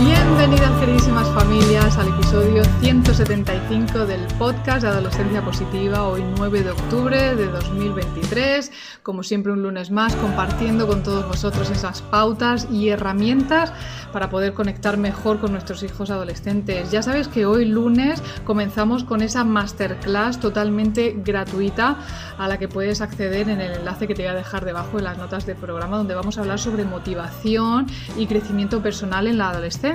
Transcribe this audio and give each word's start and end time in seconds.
Bienvenidas 0.00 0.70
queridísimas 0.78 1.28
familias 1.30 1.98
al 1.98 2.06
episodio 2.06 2.62
175 2.80 4.06
del 4.06 4.24
podcast 4.38 4.82
de 4.82 4.88
Adolescencia 4.90 5.44
Positiva, 5.44 6.04
hoy 6.04 6.22
9 6.36 6.62
de 6.62 6.70
octubre 6.70 7.34
de 7.34 7.46
2023, 7.46 8.70
como 9.02 9.24
siempre 9.24 9.50
un 9.50 9.64
lunes 9.64 9.90
más, 9.90 10.14
compartiendo 10.14 10.86
con 10.86 11.02
todos 11.02 11.26
vosotros 11.26 11.68
esas 11.70 12.02
pautas 12.02 12.68
y 12.70 12.90
herramientas 12.90 13.72
para 14.12 14.30
poder 14.30 14.54
conectar 14.54 14.98
mejor 14.98 15.40
con 15.40 15.50
nuestros 15.50 15.82
hijos 15.82 16.10
adolescentes. 16.10 16.92
Ya 16.92 17.02
sabes 17.02 17.26
que 17.26 17.44
hoy 17.44 17.64
lunes 17.64 18.22
comenzamos 18.44 19.02
con 19.02 19.20
esa 19.20 19.42
masterclass 19.42 20.38
totalmente 20.38 21.16
gratuita 21.24 21.96
a 22.38 22.46
la 22.46 22.58
que 22.58 22.68
puedes 22.68 23.00
acceder 23.00 23.48
en 23.48 23.60
el 23.60 23.72
enlace 23.72 24.06
que 24.06 24.14
te 24.14 24.22
voy 24.22 24.30
a 24.30 24.34
dejar 24.34 24.64
debajo 24.64 24.98
de 24.98 25.02
las 25.02 25.18
notas 25.18 25.44
del 25.44 25.56
programa, 25.56 25.96
donde 25.96 26.14
vamos 26.14 26.38
a 26.38 26.42
hablar 26.42 26.60
sobre 26.60 26.84
motivación 26.84 27.88
y 28.16 28.28
crecimiento 28.28 28.80
personal 28.80 29.26
en 29.26 29.38
la 29.38 29.50
adolescencia 29.50 29.87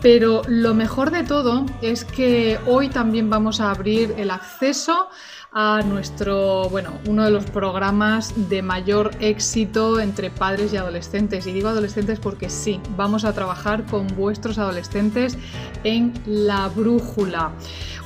pero 0.00 0.42
lo 0.48 0.74
mejor 0.74 1.10
de 1.10 1.22
todo 1.24 1.66
es 1.80 2.04
que 2.04 2.58
hoy 2.66 2.88
también 2.88 3.30
vamos 3.30 3.60
a 3.60 3.70
abrir 3.70 4.14
el 4.18 4.30
acceso 4.30 5.08
a 5.54 5.82
nuestro, 5.82 6.68
bueno, 6.70 6.98
uno 7.06 7.24
de 7.24 7.30
los 7.30 7.44
programas 7.44 8.32
de 8.48 8.62
mayor 8.62 9.10
éxito 9.20 10.00
entre 10.00 10.30
padres 10.30 10.72
y 10.72 10.78
adolescentes. 10.78 11.46
Y 11.46 11.52
digo 11.52 11.68
adolescentes 11.68 12.18
porque 12.18 12.48
sí, 12.48 12.80
vamos 12.96 13.24
a 13.24 13.34
trabajar 13.34 13.84
con 13.84 14.06
vuestros 14.16 14.58
adolescentes 14.58 15.36
en 15.84 16.14
La 16.24 16.68
Brújula. 16.68 17.52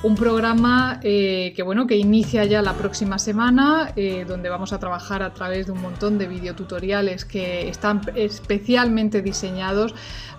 Un 0.03 0.15
programa 0.15 1.01
eh, 1.03 1.53
que, 1.57 1.63
bueno, 1.63 1.87
que 1.87 1.97
inicia 1.97 2.45
ya 2.45 2.63
la 2.63 2.75
próxima 2.75 3.19
semana, 3.19 3.93
eh, 3.97 4.25
donde 4.27 4.49
vamos 4.49 4.73
a 4.73 4.79
trabajar 4.79 5.23
a 5.23 5.33
través 5.33 5.67
de 5.67 5.73
un 5.73 5.81
montón 5.81 6.19
de 6.19 6.27
videotutoriales 6.27 7.25
que 7.25 7.69
están 7.69 8.03
especialmente 8.15 9.23
diseñados 9.23 9.95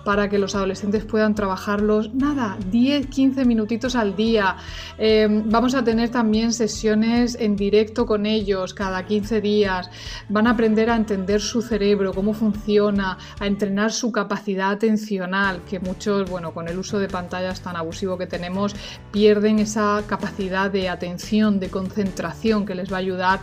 para 0.08 0.30
que 0.30 0.38
los 0.38 0.54
adolescentes 0.54 1.04
puedan 1.04 1.34
trabajarlos, 1.34 2.14
nada, 2.14 2.56
10, 2.70 3.08
15 3.08 3.44
minutitos 3.44 3.94
al 3.94 4.16
día. 4.16 4.56
Em, 4.96 5.42
vamos 5.50 5.74
a 5.74 5.84
tener 5.84 6.08
también 6.08 6.54
sesiones 6.54 7.36
en 7.38 7.56
directo 7.56 8.06
con 8.06 8.24
ellos 8.24 8.72
cada 8.72 9.04
15 9.04 9.42
días. 9.42 9.90
Van 10.30 10.46
a 10.46 10.52
aprender 10.52 10.88
a 10.88 10.96
entender 10.96 11.42
su 11.42 11.60
cerebro, 11.60 12.14
cómo 12.14 12.32
funciona, 12.32 13.18
a 13.38 13.46
entrenar 13.46 13.92
su 13.92 14.10
capacidad 14.10 14.70
atencional, 14.70 15.60
que 15.68 15.78
muchos, 15.78 16.30
bueno, 16.30 16.54
con 16.54 16.68
el 16.68 16.78
uso 16.78 16.98
de 16.98 17.08
pantallas 17.08 17.60
tan 17.60 17.76
abusivo 17.76 18.16
que 18.16 18.26
tenemos, 18.26 18.74
pierden 19.12 19.58
esa 19.58 20.02
capacidad 20.06 20.70
de 20.70 20.88
atención, 20.88 21.60
de 21.60 21.68
concentración 21.68 22.64
que 22.64 22.74
les 22.74 22.90
va 22.90 22.96
a 22.96 23.00
ayudar 23.00 23.40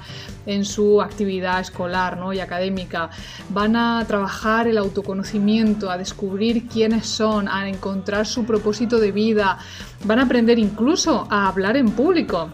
en 0.47 0.65
su 0.65 0.99
actividad 0.99 1.59
escolar 1.59 2.17
¿no? 2.17 2.33
y 2.33 2.39
académica. 2.39 3.11
Van 3.49 3.75
a 3.75 4.03
trabajar 4.07 4.67
el 4.67 4.79
autoconocimiento, 4.79 5.91
a 5.91 5.99
descubrir 5.99 6.54
quiénes 6.63 7.05
son, 7.05 7.47
a 7.47 7.67
encontrar 7.67 8.25
su 8.25 8.45
propósito 8.45 8.99
de 8.99 9.11
vida, 9.11 9.57
van 10.03 10.19
a 10.19 10.23
aprender 10.23 10.59
incluso 10.59 11.27
a 11.29 11.47
hablar 11.47 11.77
en 11.77 11.91
público 11.91 12.49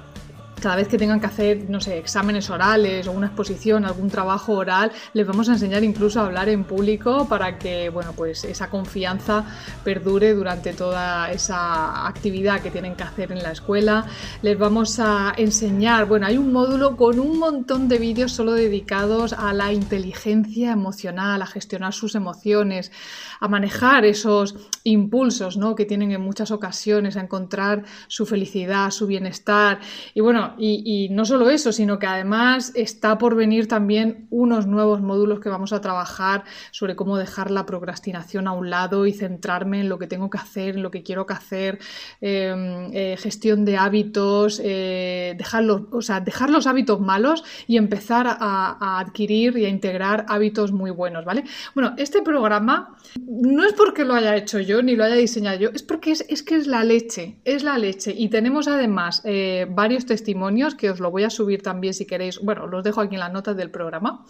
cada 0.61 0.75
vez 0.75 0.87
que 0.87 0.97
tengan 0.97 1.19
que 1.19 1.25
hacer, 1.25 1.69
no 1.69 1.81
sé, 1.81 1.97
exámenes 1.97 2.49
orales 2.49 3.07
o 3.07 3.11
una 3.11 3.27
exposición, 3.27 3.83
algún 3.83 4.09
trabajo 4.09 4.53
oral, 4.53 4.91
les 5.13 5.25
vamos 5.25 5.49
a 5.49 5.53
enseñar 5.53 5.83
incluso 5.83 6.21
a 6.21 6.25
hablar 6.25 6.49
en 6.49 6.63
público 6.63 7.27
para 7.27 7.57
que, 7.57 7.89
bueno, 7.89 8.13
pues 8.15 8.43
esa 8.45 8.69
confianza 8.69 9.43
perdure 9.83 10.33
durante 10.33 10.73
toda 10.73 11.31
esa 11.31 12.07
actividad 12.07 12.61
que 12.61 12.71
tienen 12.71 12.95
que 12.95 13.03
hacer 13.03 13.31
en 13.31 13.41
la 13.41 13.51
escuela. 13.51 14.05
Les 14.41 14.57
vamos 14.57 14.99
a 14.99 15.33
enseñar, 15.35 16.05
bueno, 16.05 16.27
hay 16.27 16.37
un 16.37 16.53
módulo 16.53 16.95
con 16.95 17.19
un 17.19 17.39
montón 17.39 17.87
de 17.87 17.97
vídeos 17.97 18.31
solo 18.31 18.53
dedicados 18.53 19.33
a 19.33 19.53
la 19.53 19.73
inteligencia 19.73 20.71
emocional, 20.71 21.41
a 21.41 21.47
gestionar 21.47 21.93
sus 21.93 22.15
emociones, 22.15 22.91
a 23.39 23.47
manejar 23.47 24.05
esos 24.05 24.55
impulsos, 24.83 25.57
¿no? 25.57 25.75
Que 25.75 25.85
tienen 25.85 26.11
en 26.11 26.21
muchas 26.21 26.51
ocasiones, 26.51 27.17
a 27.17 27.21
encontrar 27.21 27.83
su 28.07 28.25
felicidad, 28.25 28.91
su 28.91 29.07
bienestar. 29.07 29.79
Y 30.13 30.21
bueno, 30.21 30.50
y, 30.57 31.09
no 31.11 31.25
solo 31.25 31.49
eso, 31.49 31.71
sino 31.71 31.99
que 31.99 32.07
además 32.07 32.71
está 32.75 33.17
por 33.17 33.35
venir 33.35 33.67
también 33.67 34.27
unos 34.29 34.67
nuevos 34.67 35.01
módulos 35.01 35.39
que 35.39 35.49
vamos 35.49 35.73
a 35.73 35.81
trabajar 35.81 36.43
sobre 36.71 36.95
cómo 36.95 37.17
dejar 37.17 37.51
la 37.51 37.65
procrastinación 37.65 38.47
a 38.47 38.51
un 38.51 38.69
lado 38.69 39.05
y 39.05 39.13
centrarme 39.13 39.81
en 39.81 39.89
lo 39.89 39.99
que 39.99 40.07
tengo 40.07 40.29
que 40.29 40.37
hacer, 40.37 40.75
en 40.75 40.83
lo 40.83 40.91
que 40.91 41.03
quiero 41.03 41.25
que 41.25 41.33
hacer, 41.33 41.79
em, 42.21 42.89
eh, 42.93 43.15
gestión 43.17 43.65
de 43.65 43.77
hábitos, 43.77 44.61
eh, 44.63 45.35
dejar, 45.37 45.63
los, 45.63 45.83
o 45.91 46.01
sea, 46.01 46.19
dejar 46.19 46.49
los 46.49 46.67
hábitos 46.67 46.99
malos 46.99 47.43
y 47.67 47.77
empezar 47.77 48.27
a, 48.27 48.99
adquirir 48.99 49.57
y 49.57 49.65
a 49.65 49.69
integrar 49.69 50.25
hábitos 50.27 50.71
muy 50.71 50.91
buenos, 50.91 51.25
¿vale? 51.25 51.43
Bueno, 51.73 51.93
este 51.97 52.21
programa 52.21 52.95
no 53.25 53.65
es 53.65 53.73
porque 53.73 54.05
lo 54.05 54.13
haya 54.13 54.35
hecho 54.35 54.59
yo 54.59 54.81
ni 54.81 54.95
lo 54.95 55.03
haya 55.03 55.15
diseñado 55.15 55.59
yo, 55.59 55.69
es 55.73 55.83
porque 55.83 56.11
es, 56.11 56.25
es 56.29 56.43
que 56.43 56.55
es 56.55 56.67
la 56.67 56.83
leche, 56.83 57.37
es 57.45 57.63
la 57.63 57.77
leche 57.77 58.13
y 58.15 58.29
tenemos 58.29 58.67
además 58.67 59.21
eh, 59.23 59.67
varios 59.69 60.05
testimonios 60.05 60.40
que 60.77 60.89
os 60.89 60.99
lo 60.99 61.11
voy 61.11 61.23
a 61.23 61.29
subir 61.29 61.61
también 61.61 61.93
si 61.93 62.05
queréis. 62.05 62.39
Bueno, 62.39 62.67
los 62.67 62.83
dejo 62.83 63.01
aquí 63.01 63.15
en 63.15 63.19
las 63.19 63.31
notas 63.31 63.55
del 63.55 63.71
programa 63.71 64.25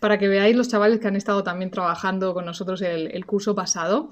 para 0.00 0.18
que 0.18 0.28
veáis 0.28 0.56
los 0.56 0.68
chavales 0.68 1.00
que 1.00 1.08
han 1.08 1.16
estado 1.16 1.42
también 1.42 1.70
trabajando 1.70 2.34
con 2.34 2.44
nosotros 2.44 2.82
el, 2.82 3.24
curso 3.24 3.54
pasado, 3.54 4.10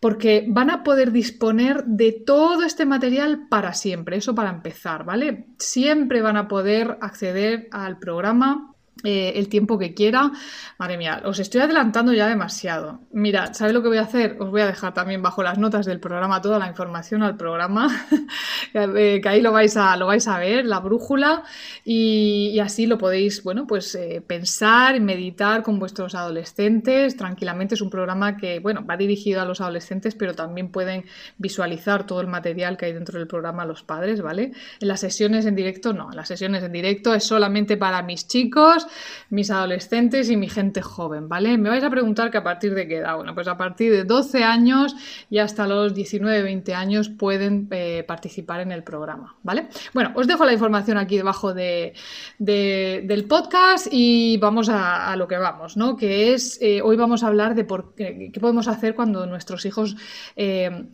porque 0.00 0.44
van 0.48 0.70
a 0.70 0.82
poder 0.82 1.12
disponer 1.12 1.84
de 1.84 2.12
todo 2.12 2.64
este 2.64 2.86
material 2.86 3.46
para 3.48 3.72
siempre, 3.72 4.16
eso 4.16 4.34
para 4.34 4.50
empezar, 4.50 5.04
¿vale? 5.04 5.46
Siempre 5.58 6.22
van 6.22 6.36
a 6.36 6.48
poder 6.48 6.98
acceder 7.00 7.68
al 7.70 7.98
programa 7.98 8.74
eh, 9.04 9.34
el 9.36 9.48
tiempo 9.48 9.78
que 9.78 9.94
quiera. 9.94 10.32
Madre 10.76 10.98
mía, 10.98 11.22
os 11.24 11.38
estoy 11.38 11.60
adelantando 11.60 12.12
ya 12.12 12.26
demasiado. 12.26 13.00
Mira, 13.12 13.54
¿sabéis 13.54 13.74
lo 13.74 13.82
que 13.82 13.88
voy 13.88 13.98
a 13.98 14.02
hacer? 14.02 14.36
Os 14.40 14.50
voy 14.50 14.60
a 14.60 14.66
dejar 14.66 14.92
también 14.92 15.22
bajo 15.22 15.40
las 15.44 15.56
notas 15.56 15.86
del 15.86 16.00
programa 16.00 16.42
toda 16.42 16.58
la 16.58 16.66
información 16.66 17.22
al 17.22 17.36
programa, 17.36 17.88
eh, 18.74 19.20
que 19.22 19.28
ahí 19.28 19.40
lo 19.40 19.52
vais, 19.52 19.76
a, 19.76 19.96
lo 19.96 20.06
vais 20.06 20.26
a 20.26 20.38
ver, 20.40 20.64
la 20.64 20.80
brújula, 20.80 21.44
y, 21.84 22.58
así 22.58 22.86
lo 22.86 22.98
podéis, 22.98 23.44
bueno, 23.44 23.68
pues 23.68 23.94
eh, 23.94 24.20
pensar 24.26 25.00
meditar 25.00 25.62
con 25.62 25.78
vuestros 25.78 26.16
adolescentes 26.16 27.16
tranquilamente. 27.16 27.76
Es 27.76 27.80
un 27.80 27.90
programa 27.90 28.36
que, 28.36 28.58
bueno, 28.58 28.84
va 28.84 28.96
dirigido 28.96 29.40
a 29.40 29.44
los 29.44 29.60
adolescentes, 29.60 30.16
pero 30.16 30.34
también 30.34 30.72
pueden 30.72 31.04
visualizar 31.36 32.04
todo 32.04 32.20
el 32.20 32.26
material 32.26 32.76
que 32.76 32.86
hay 32.86 32.92
dentro 32.92 33.16
del 33.18 33.28
programa 33.28 33.64
los 33.64 33.84
padres, 33.84 34.22
¿vale? 34.22 34.50
En 34.80 34.88
las 34.88 34.98
sesiones 34.98 35.46
en 35.46 35.54
directo, 35.54 35.92
no, 35.92 36.10
en 36.10 36.16
las 36.16 36.26
sesiones 36.26 36.64
en 36.64 36.72
directo 36.72 37.14
es 37.14 37.22
solamente 37.22 37.76
para 37.76 38.02
mis 38.02 38.26
chicos 38.26 38.87
mis 39.30 39.50
adolescentes 39.50 40.30
y 40.30 40.36
mi 40.36 40.48
gente 40.48 40.82
joven, 40.82 41.28
¿vale? 41.28 41.58
Me 41.58 41.68
vais 41.68 41.84
a 41.84 41.90
preguntar 41.90 42.30
que 42.30 42.38
a 42.38 42.42
partir 42.42 42.74
de 42.74 42.86
qué 42.88 42.98
edad. 42.98 43.16
Bueno, 43.16 43.34
pues 43.34 43.48
a 43.48 43.56
partir 43.56 43.92
de 43.92 44.04
12 44.04 44.44
años 44.44 44.94
y 45.30 45.38
hasta 45.38 45.66
los 45.66 45.94
19, 45.94 46.42
20 46.42 46.74
años 46.74 47.08
pueden 47.08 47.68
eh, 47.70 48.04
participar 48.06 48.60
en 48.60 48.72
el 48.72 48.82
programa, 48.82 49.36
¿vale? 49.42 49.68
Bueno, 49.94 50.12
os 50.14 50.26
dejo 50.26 50.44
la 50.44 50.52
información 50.52 50.98
aquí 50.98 51.16
debajo 51.16 51.54
de, 51.54 51.94
del 52.38 53.24
podcast 53.24 53.88
y 53.90 54.36
vamos 54.38 54.68
a, 54.68 55.14
lo 55.16 55.26
que 55.28 55.36
vamos, 55.36 55.76
¿no? 55.76 55.96
Que 55.96 56.34
es, 56.34 56.58
eh, 56.60 56.80
hoy 56.82 56.96
vamos 56.96 57.22
a 57.22 57.28
hablar 57.28 57.54
de 57.54 57.64
por 57.64 57.94
qué, 57.94 58.30
qué 58.32 58.40
podemos 58.40 58.68
hacer 58.68 58.94
cuando 58.94 59.26
nuestros 59.26 59.64
hijos 59.66 59.96
eh, 60.36 60.86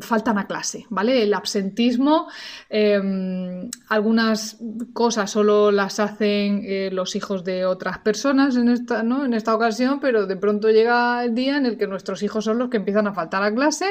faltan 0.00 0.38
a 0.38 0.46
clase, 0.46 0.86
¿vale? 0.90 1.22
El 1.22 1.34
absentismo, 1.34 2.28
algunas 3.88 4.58
cosas 4.92 5.30
solo 5.30 5.70
las 5.70 6.00
hacen 6.00 6.91
los 6.92 7.16
hijos 7.16 7.44
de 7.44 7.66
otras 7.66 7.98
personas 7.98 8.56
en 8.56 8.68
esta, 8.68 9.02
¿no? 9.02 9.24
en 9.24 9.34
esta 9.34 9.54
ocasión, 9.54 10.00
pero 10.00 10.26
de 10.26 10.36
pronto 10.36 10.70
llega 10.70 11.24
el 11.24 11.34
día 11.34 11.56
en 11.56 11.66
el 11.66 11.76
que 11.76 11.86
nuestros 11.86 12.22
hijos 12.22 12.44
son 12.44 12.58
los 12.58 12.68
que 12.70 12.76
empiezan 12.76 13.06
a 13.06 13.14
faltar 13.14 13.42
a 13.42 13.54
clase, 13.54 13.86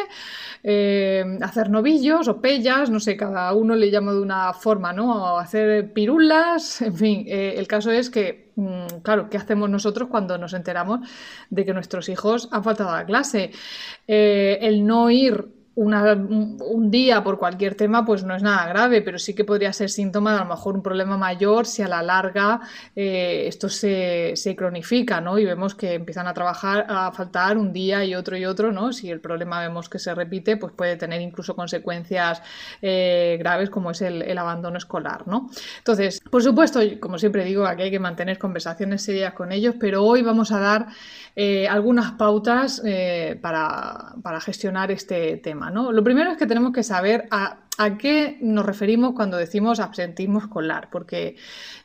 eh, 0.63 1.37
hacer 1.41 1.69
novillos 1.69 2.27
o 2.27 2.41
pellas, 2.41 2.89
no 2.89 2.99
sé, 2.99 3.17
cada 3.17 3.53
uno 3.53 3.75
le 3.75 3.91
llama 3.91 4.13
de 4.13 4.21
una 4.21 4.53
forma, 4.53 4.93
¿no? 4.93 5.37
hacer 5.37 5.91
pirulas, 5.93 6.81
en 6.81 6.95
fin, 6.95 7.25
eh, 7.27 7.55
el 7.57 7.67
caso 7.67 7.91
es 7.91 8.09
que 8.09 8.51
mm, 8.55 9.01
claro, 9.03 9.29
¿qué 9.29 9.37
hacemos 9.37 9.69
nosotros 9.69 10.09
cuando 10.09 10.37
nos 10.37 10.53
enteramos 10.53 11.07
de 11.49 11.65
que 11.65 11.73
nuestros 11.73 12.09
hijos 12.09 12.49
han 12.51 12.63
faltado 12.63 12.91
a 12.91 13.05
clase? 13.05 13.51
Eh, 14.07 14.59
el 14.61 14.85
no 14.85 15.09
ir 15.09 15.60
un 15.81 16.91
día 16.91 17.23
por 17.23 17.39
cualquier 17.39 17.75
tema, 17.75 18.05
pues 18.05 18.23
no 18.23 18.35
es 18.35 18.43
nada 18.43 18.67
grave, 18.67 19.01
pero 19.01 19.17
sí 19.17 19.33
que 19.33 19.43
podría 19.43 19.73
ser 19.73 19.89
síntoma 19.89 20.33
de 20.33 20.37
a 20.39 20.43
lo 20.43 20.49
mejor 20.49 20.75
un 20.75 20.83
problema 20.83 21.17
mayor 21.17 21.65
si 21.65 21.81
a 21.81 21.87
la 21.87 22.03
larga 22.03 22.61
eh, 22.95 23.45
esto 23.47 23.69
se, 23.69 24.35
cronifica, 24.57 25.21
¿no? 25.21 25.39
Y 25.39 25.45
vemos 25.45 25.75
que 25.75 25.93
empiezan 25.93 26.27
a 26.27 26.33
trabajar, 26.33 26.85
a 26.87 27.11
faltar 27.11 27.57
un 27.57 27.73
día 27.73 28.03
y 28.05 28.15
otro 28.15 28.37
y 28.37 28.45
otro, 28.45 28.71
¿no? 28.71 28.93
Si 28.93 29.09
el 29.09 29.19
problema 29.19 29.61
vemos 29.61 29.89
que 29.89 29.99
se 29.99 30.13
repite, 30.13 30.57
pues 30.57 30.73
puede 30.73 30.97
tener 30.97 31.21
incluso 31.21 31.55
consecuencias 31.55 32.41
eh, 32.81 33.37
graves 33.39 33.69
como 33.69 33.91
es 33.91 34.01
el, 34.01 34.37
abandono 34.37 34.77
escolar, 34.77 35.27
¿no? 35.27 35.49
Entonces, 35.77 36.21
por 36.29 36.41
supuesto, 36.41 36.79
como 36.99 37.17
siempre 37.17 37.43
digo, 37.43 37.65
aquí 37.65 37.83
hay 37.83 37.91
que 37.91 37.99
mantener 37.99 38.37
conversaciones 38.37 39.03
serias 39.03 39.33
con 39.33 39.51
ellos, 39.51 39.75
pero 39.79 40.03
hoy 40.03 40.21
vamos 40.21 40.51
a 40.51 40.59
dar 40.59 40.87
eh, 41.35 41.67
algunas 41.67 42.13
pautas 42.13 42.81
para, 43.41 44.15
para 44.21 44.41
gestionar 44.41 44.91
este 44.91 45.37
tema. 45.37 45.71
Lo 45.71 46.03
primero 46.03 46.31
es 46.31 46.37
que 46.37 46.45
tenemos 46.45 46.73
que 46.73 46.83
saber 46.83 47.27
a, 47.31 47.57
qué 47.97 48.37
nos 48.41 48.65
referimos 48.65 49.13
cuando 49.15 49.37
decimos 49.37 49.79
absentismo 49.79 50.37
escolar, 50.37 50.89
porque 50.91 51.35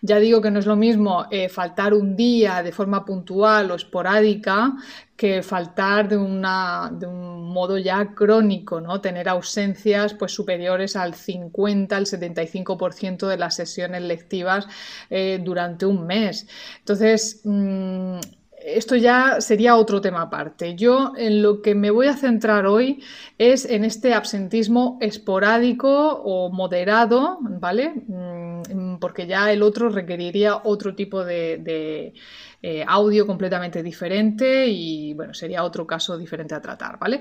ya 0.02 0.18
digo 0.18 0.42
que 0.42 0.50
no 0.50 0.58
es 0.58 0.66
lo 0.66 0.76
mismo 0.76 1.26
eh, 1.30 1.48
faltar 1.48 1.94
un 1.94 2.16
día 2.16 2.62
de 2.62 2.72
forma 2.72 3.04
puntual 3.04 3.70
o 3.70 3.74
esporádica 3.74 4.74
que 5.16 5.42
faltar 5.42 6.08
de, 6.08 6.18
una, 6.18 6.90
de 6.92 7.06
un 7.06 7.50
modo 7.50 7.78
ya 7.78 8.12
crónico, 8.14 8.80
¿no? 8.82 9.00
Tener 9.00 9.28
ausencias 9.30 10.12
pues, 10.12 10.32
superiores 10.32 10.96
al 10.96 11.14
50, 11.14 11.96
al 11.96 12.04
75% 12.04 13.26
de 13.26 13.38
las 13.38 13.56
sesiones 13.56 14.02
lectivas 14.02 14.68
eh, 15.08 15.40
durante 15.42 15.86
un 15.86 16.06
mes. 16.06 16.46
Entonces, 16.80 17.40
mm, 17.44 18.18
esto 18.62 18.96
ya 18.96 19.40
sería 19.40 19.76
otro 19.76 20.00
tema 20.00 20.22
aparte. 20.22 20.74
Yo 20.74 21.12
en 21.16 21.42
lo 21.42 21.62
que 21.62 21.74
me 21.74 21.90
voy 21.90 22.08
a 22.08 22.16
centrar 22.16 22.66
hoy 22.66 23.02
es 23.38 23.64
en 23.64 23.84
este 23.84 24.14
absentismo 24.14 24.98
esporádico 25.00 25.88
o 26.24 26.50
moderado, 26.50 27.38
¿vale? 27.40 27.92
Mm, 28.06 28.96
porque 28.98 29.26
ya 29.26 29.52
el 29.52 29.62
otro 29.62 29.88
requeriría 29.88 30.56
otro 30.64 30.94
tipo 30.94 31.24
de, 31.24 32.14
eh, 32.62 32.84
audio 32.88 33.26
completamente 33.26 33.82
diferente 33.82 34.66
y 34.66 35.14
bueno, 35.14 35.34
sería 35.34 35.62
otro 35.62 35.86
caso 35.86 36.16
diferente 36.18 36.54
a 36.54 36.60
tratar, 36.60 36.98
¿vale? 36.98 37.20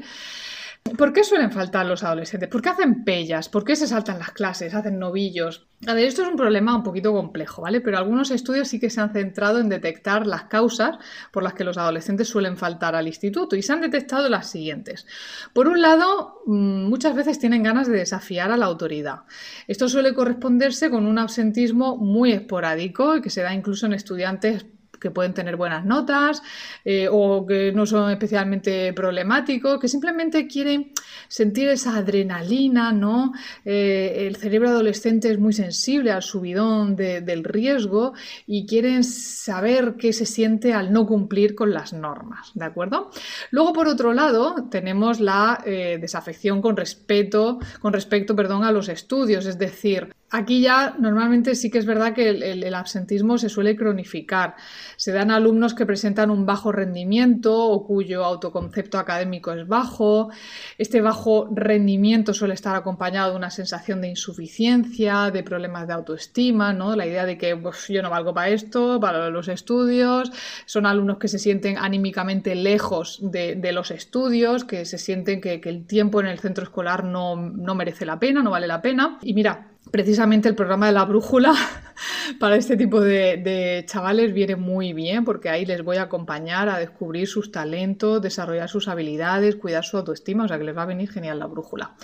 ¿Por 0.98 1.14
qué 1.14 1.24
suelen 1.24 1.52
faltar 1.52 1.86
los 1.86 2.04
adolescentes? 2.04 2.48
¿Por 2.48 2.62
qué 2.62 2.70
hacen 2.70 3.04
pellas? 3.04 3.50
¿Por 3.50 3.64
qué 3.66 3.76
se 3.76 3.88
saltan 3.88 4.20
las 4.20 4.32
clases? 4.32 4.74
¿Hacen 4.76 5.00
novillos? 5.00 5.68
A 5.88 5.94
ver, 5.94 6.06
esto 6.06 6.22
es 6.22 6.28
un 6.28 6.36
problema 6.36 6.76
un 6.76 6.84
poquito 6.84 7.12
complejo, 7.12 7.64
¿vale? 7.64 7.82
Pero 7.82 7.98
algunos 7.98 8.32
estudios 8.32 8.68
sí 8.68 8.80
que 8.80 8.90
se 8.90 9.02
han 9.02 9.12
centrado 9.12 9.60
en 9.60 9.68
detectar 9.68 10.26
las 10.26 10.44
causas 10.44 10.98
por 11.32 11.44
las 11.44 11.54
que 11.54 11.64
los 11.64 11.78
adolescentes 11.78 12.30
suelen 12.30 12.56
faltar 12.56 12.96
al 12.96 13.08
instituto 13.08 13.56
y 13.56 13.64
se 13.64 13.74
han 13.74 13.82
detectado 13.82 14.30
las 14.30 14.50
siguientes. 14.50 15.06
Por 15.54 15.68
un 15.68 15.82
lado, 15.82 16.42
mm, 16.46 16.86
muchas 16.88 17.16
veces 17.16 17.40
tienen 17.40 17.64
ganas 17.64 17.88
de 17.88 17.98
desafiar 17.98 18.52
a 18.52 18.58
la 18.58 18.68
autoridad. 18.68 19.22
Esto 19.68 19.90
suele 19.90 20.14
corresponderse 20.14 20.90
con 20.92 21.08
un 21.08 21.18
absentismo 21.18 21.98
muy 21.98 22.32
esporádico 22.32 23.18
y 23.18 23.22
que 23.22 23.32
se 23.32 23.42
da 23.42 23.54
incluso 23.54 23.86
en 23.88 23.94
estudiantes 23.94 24.66
que 25.06 25.12
pueden 25.12 25.36
tener 25.36 25.56
buenas 25.56 25.86
notas 25.86 26.42
eh, 26.84 27.08
o 27.12 27.46
que 27.46 27.72
no 27.72 27.86
son 27.86 28.10
especialmente 28.10 28.92
problemáticos, 28.92 29.80
que 29.80 29.88
simplemente 29.88 30.48
quieren 30.48 30.94
sentir 31.28 31.70
esa 31.70 31.98
adrenalina, 31.98 32.92
¿no? 32.92 33.32
Eh, 33.66 34.26
el 34.26 34.36
cerebro 34.36 34.70
adolescente 34.70 35.30
es 35.30 35.38
muy 35.38 35.54
sensible 35.54 36.12
al 36.12 36.24
subidón 36.24 36.96
del 36.96 37.44
riesgo 37.44 38.14
y 38.48 38.66
quieren 38.66 39.04
saber 39.04 39.94
qué 39.96 40.12
se 40.12 40.26
siente 40.26 40.74
al 40.74 40.92
no 40.92 41.06
cumplir 41.06 41.54
con 41.54 41.72
las 41.72 41.94
normas, 41.94 42.50
¿de 42.56 42.66
acuerdo? 42.66 43.12
Luego, 43.52 43.74
por 43.74 43.88
otro 43.88 44.12
lado, 44.12 44.56
tenemos 44.72 45.20
la 45.20 45.62
eh, 45.68 46.00
desafección 46.02 46.64
con 46.64 46.76
respeto, 46.76 47.60
con 47.80 47.94
respecto, 47.94 48.36
perdón, 48.36 48.64
a 48.64 48.72
los 48.72 48.90
estudios, 48.90 49.46
es 49.46 49.60
decir, 49.60 50.16
Aquí 50.32 50.60
ya 50.60 50.96
normalmente 50.98 51.54
sí 51.54 51.70
que 51.70 51.78
es 51.78 51.86
verdad 51.86 52.14
que 52.14 52.30
el, 52.30 52.74
absentismo 52.74 53.38
se 53.38 53.48
suele 53.48 53.76
cronificar. 53.76 54.56
Se 54.98 55.12
dan 55.12 55.30
alumnos 55.30 55.76
que 55.76 55.86
presentan 55.86 56.32
un 56.32 56.48
bajo 56.48 56.72
rendimiento 56.72 57.56
o 57.56 57.86
cuyo 57.86 58.26
autoconcepto 58.26 58.98
académico 58.98 59.54
es 59.54 59.68
bajo. 59.68 60.32
Este 60.80 61.02
bajo 61.02 61.48
rendimiento 61.54 62.34
suele 62.34 62.56
estar 62.56 62.76
acompañado 62.76 63.32
de 63.32 63.38
una 63.38 63.52
sensación 63.52 64.02
de 64.02 64.10
insuficiencia, 64.10 65.30
de 65.30 65.44
problemas 65.44 65.88
de 65.88 65.94
autoestima, 65.94 66.74
¿no? 66.74 66.96
la 66.96 67.06
idea 67.06 67.26
de 67.26 67.38
que 67.38 67.58
yo 67.90 68.02
no 68.02 68.10
valgo 68.10 68.34
para 68.34 68.50
esto, 68.50 69.00
para 69.00 69.30
los 69.30 69.48
estudios. 69.48 70.32
Son 70.66 70.88
alumnos 70.88 71.20
que 71.20 71.28
se 71.28 71.38
sienten 71.38 71.78
anímicamente 71.78 72.56
lejos 72.56 73.20
de, 73.22 73.72
los 73.72 73.92
estudios, 73.92 74.66
que 74.66 74.86
se 74.86 74.98
sienten 74.98 75.40
que, 75.40 75.62
el 75.64 75.86
tiempo 75.86 76.20
en 76.20 76.28
el 76.28 76.40
centro 76.40 76.64
escolar 76.64 77.04
no 77.04 77.36
merece 77.76 78.06
la 78.06 78.20
pena, 78.20 78.42
no 78.42 78.50
vale 78.50 78.66
la 78.66 78.82
pena. 78.82 79.20
Y 79.22 79.34
mira, 79.34 79.75
precisamente 79.92 80.50
el 80.50 80.56
programa 80.56 80.88
de 80.88 80.94
la 80.94 81.06
brújula 81.06 81.54
para 82.40 82.56
este 82.56 82.78
tipo 82.78 83.02
de, 83.02 83.84
chavales 83.88 84.34
viene 84.34 84.56
muy 84.56 84.94
bien 84.94 85.24
porque 85.24 85.50
ahí 85.50 85.66
les 85.66 85.84
voy 85.84 85.98
a 85.98 86.04
acompañar 86.04 86.70
a 86.70 86.80
descubrir 86.80 87.28
sus 87.28 87.52
talentos, 87.52 88.22
desarrollar 88.22 88.70
sus 88.70 88.88
habilidades, 88.88 89.56
cuidar 89.56 89.84
su 89.84 89.98
autoestima, 89.98 90.46
o 90.46 90.48
sea 90.48 90.58
que 90.58 90.64
les 90.64 90.76
va 90.76 90.84
a 90.84 90.88
venir 90.88 91.10
genial 91.10 91.40
la 91.40 91.48
brújula. 91.48 91.96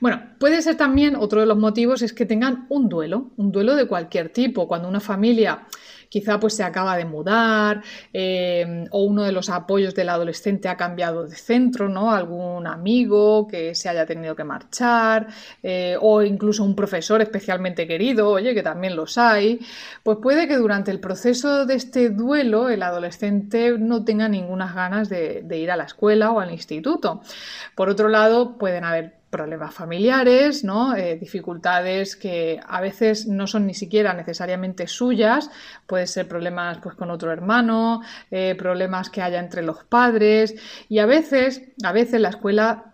Bueno, 0.00 0.22
puede 0.38 0.62
ser 0.62 0.76
también 0.76 1.14
otro 1.14 1.40
de 1.40 1.46
los 1.46 1.58
motivos 1.58 2.00
es 2.00 2.14
que 2.14 2.24
tengan 2.24 2.66
un 2.70 2.88
duelo, 2.88 3.30
un 3.36 3.52
duelo 3.52 3.76
de 3.76 3.86
cualquier 3.86 4.30
tipo, 4.30 4.66
cuando 4.66 4.88
una 4.88 5.00
familia 5.00 5.66
quizá 6.08 6.40
pues 6.40 6.54
se 6.54 6.64
acaba 6.64 6.96
de 6.96 7.04
mudar 7.04 7.82
eh, 8.12 8.86
o 8.90 9.04
uno 9.04 9.22
de 9.22 9.32
los 9.32 9.48
apoyos 9.48 9.94
del 9.94 10.08
adolescente 10.08 10.68
ha 10.68 10.76
cambiado 10.76 11.26
de 11.26 11.36
centro, 11.36 11.88
¿no? 11.88 12.10
Algún 12.12 12.66
amigo 12.66 13.46
que 13.46 13.74
se 13.74 13.88
haya 13.88 14.06
tenido 14.06 14.34
que 14.34 14.42
marchar 14.44 15.28
eh, 15.62 15.96
o 16.00 16.22
incluso 16.22 16.64
un 16.64 16.74
profesor 16.74 17.22
especialmente 17.22 17.86
querido, 17.86 18.28
oye, 18.30 18.54
que 18.54 18.62
también 18.62 18.96
los 18.96 19.18
hay, 19.18 19.60
pues 20.02 20.18
puede 20.22 20.48
que 20.48 20.56
durante 20.56 20.90
el 20.90 20.98
proceso 21.00 21.64
de 21.66 21.74
este 21.74 22.10
duelo 22.10 22.68
el 22.68 22.82
adolescente 22.82 23.78
no 23.78 24.04
tenga 24.04 24.28
ninguna 24.28 24.72
ganas 24.72 25.08
de 25.08 25.58
ir 25.58 25.70
a 25.70 25.76
la 25.76 25.84
escuela 25.84 26.32
o 26.32 26.40
al 26.40 26.50
instituto. 26.50 27.22
Por 27.76 27.88
otro 27.88 28.08
lado, 28.08 28.58
pueden 28.58 28.84
haber 28.84 29.19
problemas 29.30 29.72
familiares, 29.72 30.64
¿no? 30.64 30.96
Eh, 30.96 31.16
dificultades 31.16 32.16
que 32.16 32.60
a 32.66 32.80
veces 32.80 33.26
no 33.26 33.46
son 33.46 33.66
ni 33.66 33.74
siquiera 33.74 34.12
necesariamente 34.12 34.88
suyas, 34.88 35.50
puede 35.86 36.06
ser 36.06 36.26
problemas 36.26 36.78
pues, 36.78 36.96
con 36.96 37.10
otro 37.10 37.32
hermano, 37.32 38.02
eh, 38.30 38.56
problemas 38.58 39.08
que 39.08 39.22
haya 39.22 39.38
entre 39.38 39.62
los 39.62 39.84
padres 39.84 40.54
y 40.88 40.98
a 40.98 41.06
veces, 41.06 41.62
a 41.84 41.92
veces 41.92 42.20
la 42.20 42.30
escuela 42.30 42.89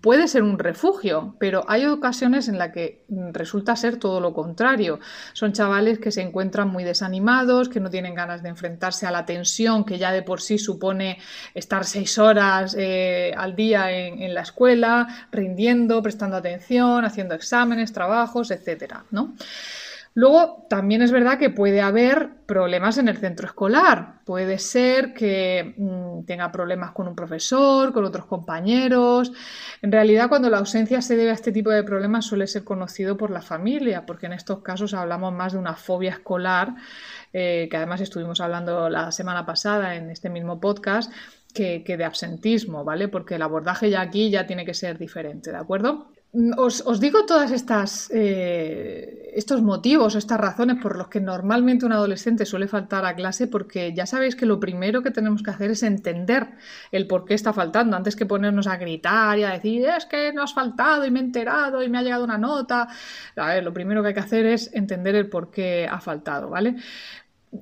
puede 0.00 0.28
ser 0.28 0.42
un 0.42 0.58
refugio, 0.58 1.36
pero 1.38 1.64
hay 1.68 1.86
ocasiones 1.86 2.48
en 2.48 2.58
las 2.58 2.72
que 2.72 3.04
mm, 3.08 3.32
resulta 3.32 3.76
ser 3.76 3.96
todo 3.96 4.20
lo 4.20 4.32
contrario. 4.32 5.00
Son 5.32 5.52
chavales 5.52 5.98
que 5.98 6.10
se 6.10 6.22
encuentran 6.22 6.68
muy 6.68 6.84
desanimados, 6.84 7.68
que 7.68 7.80
no 7.80 7.90
tienen 7.90 8.14
ganas 8.14 8.42
de 8.42 8.48
enfrentarse 8.48 9.06
a 9.06 9.10
la 9.10 9.26
tensión 9.26 9.84
que 9.84 9.98
ya 9.98 10.12
de 10.12 10.22
por 10.22 10.40
sí 10.40 10.58
supone 10.58 11.18
estar 11.54 11.84
seis 11.84 12.18
horas 12.18 12.74
eh, 12.78 13.32
al 13.36 13.56
día 13.56 13.90
en, 13.90 14.34
la 14.34 14.42
escuela, 14.42 15.28
rindiendo, 15.32 16.02
prestando 16.02 16.36
atención, 16.36 17.04
haciendo 17.04 17.34
exámenes, 17.34 17.92
trabajos, 17.92 18.50
etcétera, 18.50 19.04
¿no? 19.10 19.34
Luego, 20.14 20.66
también 20.68 21.02
es 21.02 21.12
verdad 21.12 21.38
que 21.38 21.50
puede 21.50 21.80
haber 21.80 22.30
problemas 22.46 22.98
en 22.98 23.08
el 23.08 23.16
centro 23.16 23.46
escolar. 23.46 24.22
Puede 24.24 24.58
ser 24.58 25.14
que 25.14 25.74
mm, 25.76 26.24
tenga 26.24 26.50
problemas 26.50 26.90
con 26.90 27.06
un 27.06 27.14
profesor, 27.14 27.92
con 27.92 28.04
otros 28.04 28.26
compañeros. 28.26 29.32
En 29.82 29.92
realidad, 29.92 30.28
cuando 30.28 30.50
la 30.50 30.58
ausencia 30.58 31.00
se 31.00 31.16
debe 31.16 31.30
a 31.30 31.34
este 31.34 31.52
tipo 31.52 31.70
de 31.70 31.84
problemas, 31.84 32.26
suele 32.26 32.48
ser 32.48 32.64
conocido 32.64 33.16
por 33.16 33.30
la 33.30 33.40
familia, 33.40 34.04
porque 34.04 34.26
en 34.26 34.32
estos 34.32 34.62
casos 34.62 34.94
hablamos 34.94 35.32
más 35.32 35.52
de 35.52 35.60
una 35.60 35.76
fobia 35.76 36.10
escolar, 36.10 36.74
eh, 37.32 37.68
que 37.70 37.76
además 37.76 38.00
estuvimos 38.00 38.40
hablando 38.40 38.90
la 38.90 39.12
semana 39.12 39.46
pasada 39.46 39.94
en 39.94 40.10
este 40.10 40.28
mismo 40.28 40.60
podcast, 40.60 41.12
que, 41.54 41.84
que 41.84 41.96
de 41.96 42.04
absentismo, 42.04 42.84
¿vale? 42.84 43.06
Porque 43.06 43.36
el 43.36 43.42
abordaje 43.42 43.90
ya 43.90 44.00
aquí 44.00 44.28
ya 44.30 44.46
tiene 44.46 44.64
que 44.64 44.74
ser 44.74 44.98
diferente, 44.98 45.52
¿de 45.52 45.58
acuerdo? 45.58 46.10
Mm, 46.32 46.52
os, 46.58 47.00
digo 47.00 47.26
todas 47.26 47.50
estas 47.50 48.08
eh, 48.14 49.32
estos 49.34 49.62
motivos, 49.62 50.14
estas 50.14 50.38
razones 50.38 50.76
por 50.80 50.96
los 50.96 51.08
que 51.08 51.20
normalmente 51.20 51.84
un 51.86 51.92
adolescente 51.92 52.46
suele 52.46 52.68
faltar 52.68 53.04
a 53.04 53.16
clase, 53.16 53.48
porque 53.48 53.92
ya 53.94 54.06
sabéis 54.06 54.36
que 54.36 54.46
lo 54.46 54.60
primero 54.60 55.02
que 55.02 55.10
tenemos 55.10 55.42
que 55.42 55.50
hacer 55.50 55.72
es 55.72 55.82
entender 55.82 56.46
el 56.92 57.08
por 57.08 57.24
qué 57.24 57.34
está 57.34 57.52
faltando, 57.52 57.96
antes 57.96 58.14
que 58.14 58.26
ponernos 58.26 58.68
a 58.68 58.76
gritar 58.76 59.38
y 59.38 59.44
a 59.44 59.50
decir 59.50 59.86
es 59.86 60.06
que 60.06 60.32
no 60.32 60.42
has 60.42 60.54
faltado 60.54 61.04
y 61.04 61.10
me 61.10 61.18
he 61.20 61.22
enterado 61.22 61.82
y 61.82 61.88
me 61.88 61.98
ha 61.98 62.02
llegado 62.02 62.24
una 62.24 62.38
nota. 62.38 62.88
A 63.36 63.46
ver, 63.46 63.64
lo 63.64 63.72
primero 63.72 64.02
que 64.02 64.08
hay 64.08 64.14
que 64.14 64.20
hacer 64.20 64.46
es 64.46 64.72
entender 64.72 65.16
el 65.16 65.28
por 65.28 65.50
qué 65.50 65.88
ha 65.90 66.00
faltado, 66.00 66.48
¿vale? 66.50 66.76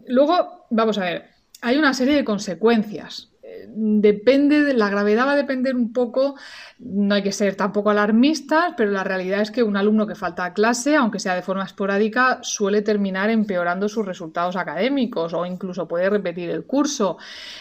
Luego, 0.08 0.66
vamos 0.70 0.98
a 0.98 1.04
ver, 1.04 1.30
hay 1.62 1.78
una 1.78 1.94
serie 1.94 2.16
de 2.16 2.24
consecuencias 2.24 3.30
depende, 3.68 4.64
de, 4.64 4.74
la 4.74 4.88
gravedad 4.88 5.26
va 5.26 5.32
a 5.32 5.36
depender 5.36 5.74
un 5.74 5.92
poco, 5.92 6.36
no 6.78 7.14
hay 7.14 7.22
que 7.22 7.32
ser 7.32 7.56
tampoco 7.56 7.90
alarmistas, 7.90 8.74
pero 8.76 8.90
la 8.90 9.04
realidad 9.04 9.40
es 9.40 9.50
que 9.50 9.62
un 9.62 9.76
alumno 9.76 10.06
que 10.06 10.14
falta 10.14 10.44
a 10.44 10.54
clase, 10.54 10.96
aunque 10.96 11.18
sea 11.18 11.34
de 11.34 11.42
forma 11.42 11.64
esporádica, 11.64 12.38
suele 12.42 12.82
terminar 12.82 13.30
empeorando 13.30 13.88
sus 13.88 14.06
resultados 14.06 14.56
académicos 14.56 15.34
o 15.34 15.44
incluso 15.44 15.88
puede 15.88 16.08
repetir 16.08 16.50
el 16.50 16.64
curso. 16.64 17.18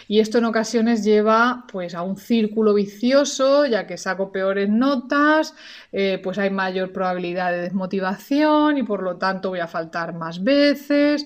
Y 0.08 0.20
esto 0.20 0.38
en 0.38 0.46
ocasiones 0.46 1.04
lleva 1.04 1.66
pues 1.72 1.96
a 1.96 2.04
un 2.04 2.18
círculo 2.18 2.74
vicioso, 2.74 3.66
ya 3.66 3.88
que 3.88 3.98
saco 3.98 4.32
peores 4.32 4.70
notas, 4.70 5.56
eh, 5.92 6.20
pues 6.24 6.38
hay 6.38 6.50
mayor 6.50 6.92
probabilidad 6.92 7.52
de 7.52 7.62
desmotivación 7.62 8.78
y 8.78 8.84
por 8.84 9.02
lo 9.02 9.18
tanto 9.18 9.50
voy 9.50 9.60
a 9.60 9.68
faltar 9.68 10.14
más 10.14 10.44
veces. 10.44 11.26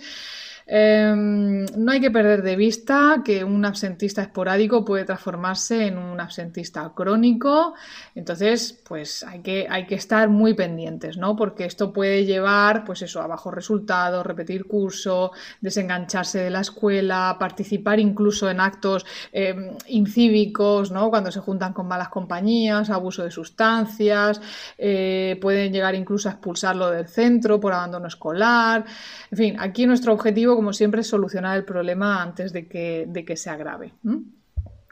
Em, 0.73 1.65
no 1.75 1.91
hay 1.91 1.99
que 1.99 2.11
perder 2.11 2.43
de 2.43 2.55
vista 2.55 3.21
que 3.25 3.43
un 3.43 3.65
absentista 3.65 4.21
esporádico 4.21 4.85
puede 4.85 5.03
transformarse 5.03 5.87
en 5.87 5.97
un 5.97 6.21
absentista 6.21 6.93
crónico, 6.95 7.73
entonces 8.15 8.81
pues 8.87 9.21
hay 9.23 9.41
que, 9.41 9.67
hay 9.69 9.85
que 9.85 9.95
estar 9.95 10.29
muy 10.29 10.53
pendientes, 10.53 11.17
¿no? 11.17 11.35
Porque 11.35 11.65
esto 11.65 11.91
puede 11.91 12.23
llevar 12.23 12.85
pues 12.85 13.01
eso, 13.01 13.21
a 13.21 13.27
bajos 13.27 13.53
resultados, 13.53 14.25
repetir 14.25 14.65
curso, 14.65 15.33
desengancharse 15.59 16.39
de 16.39 16.49
la 16.49 16.61
escuela, 16.61 17.35
participar 17.37 17.99
incluso 17.99 18.49
en 18.49 18.61
actos 18.61 19.05
em, 19.33 19.71
incívicos, 19.87 20.89
¿no? 20.89 21.09
Cuando 21.09 21.33
se 21.33 21.41
juntan 21.41 21.73
con 21.73 21.85
malas 21.85 22.07
compañías, 22.07 22.89
abuso 22.89 23.25
de 23.25 23.31
sustancias, 23.31 24.39
eh, 24.77 25.37
pueden 25.41 25.73
llegar 25.73 25.95
incluso 25.95 26.29
a 26.29 26.31
expulsarlo 26.31 26.89
del 26.91 27.09
centro 27.09 27.59
por 27.59 27.73
abandono 27.73 28.07
escolar, 28.07 28.85
en 29.31 29.37
fin, 29.37 29.55
aquí 29.59 29.85
nuestro 29.85 30.13
objetivo 30.13 30.60
como 30.61 30.73
siempre, 30.73 31.01
solucionar 31.01 31.57
el 31.57 31.65
problema 31.65 32.21
antes 32.21 32.53
de 32.53 32.67
que, 32.67 33.05
de 33.07 33.25
que 33.25 33.35
se 33.35 33.49
agrave. 33.49 33.95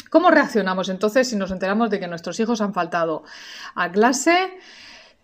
¿Cómo 0.09 0.31
reaccionamos 0.31 0.89
entonces 0.89 1.29
si 1.29 1.35
nos 1.35 1.51
enteramos 1.51 1.91
de 1.91 1.99
que 1.99 2.07
nuestros 2.07 2.39
hijos 2.39 2.59
han 2.59 2.73
faltado 2.73 3.21
a 3.75 3.91
clase? 3.91 4.57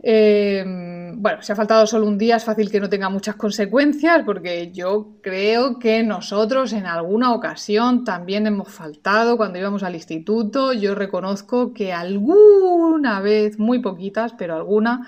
Em, 0.04 1.20
bueno, 1.20 1.42
si 1.42 1.52
ha 1.52 1.56
faltado 1.56 1.88
solo 1.88 2.06
un 2.06 2.20
día 2.20 2.36
es 2.36 2.44
fácil 2.44 2.70
que 2.70 2.80
no 2.80 2.88
tenga 2.90 3.10
muchas 3.10 3.38
consecuencias 3.38 4.22
porque 4.24 4.72
yo 4.72 5.16
creo 5.24 5.80
que 5.80 6.04
nosotros 6.04 6.74
en 6.74 6.86
alguna 6.86 7.34
ocasión 7.34 8.04
también 8.04 8.46
hemos 8.46 8.72
faltado 8.72 9.36
cuando 9.36 9.58
íbamos 9.58 9.82
al 9.82 9.96
instituto. 9.96 10.74
Yo 10.74 10.94
reconozco 10.94 11.74
que 11.74 11.92
alguna 11.92 13.20
vez, 13.20 13.58
muy 13.58 13.80
poquitas, 13.80 14.34
pero 14.38 14.56
alguna, 14.56 15.08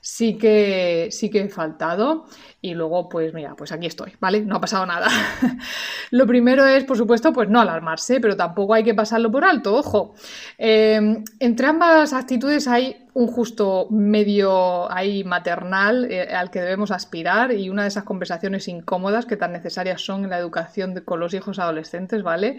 sí 0.00 0.36
que, 0.36 1.08
sí 1.10 1.30
que 1.30 1.40
he 1.40 1.48
faltado. 1.48 2.26
Y 2.60 2.74
luego, 2.74 3.08
pues 3.08 3.32
mira, 3.32 3.54
pues 3.56 3.72
aquí 3.72 3.86
estoy, 3.86 4.12
¿vale? 4.20 4.42
No 4.42 4.56
ha 4.56 4.60
pasado 4.60 4.84
nada. 4.84 5.08
Lo 6.10 6.26
primero 6.26 6.66
es, 6.66 6.84
por 6.84 6.96
supuesto, 6.96 7.32
pues 7.32 7.48
no 7.48 7.60
alarmarse, 7.60 8.20
pero 8.20 8.36
tampoco 8.36 8.74
hay 8.74 8.84
que 8.84 8.94
pasarlo 8.94 9.30
por 9.30 9.44
alto, 9.44 9.74
ojo. 9.76 10.14
Em, 10.58 11.24
entre 11.38 11.66
ambas 11.66 12.12
actitudes 12.12 12.68
hay 12.68 13.06
un 13.14 13.26
justo 13.26 13.88
medio 13.90 14.90
ahí 14.90 15.24
maternal 15.24 16.06
eh, 16.10 16.28
al 16.32 16.50
que 16.50 16.60
debemos 16.60 16.90
aspirar 16.90 17.52
y 17.52 17.68
una 17.68 17.82
de 17.82 17.88
esas 17.88 18.04
conversaciones 18.04 18.68
incómodas 18.68 19.26
que 19.26 19.36
tan 19.36 19.52
necesarias 19.52 20.00
son 20.00 20.24
en 20.24 20.30
la 20.30 20.38
educación 20.38 21.00
con 21.04 21.20
los 21.20 21.34
hijos 21.34 21.58
adolescentes, 21.58 22.22
¿vale? 22.22 22.58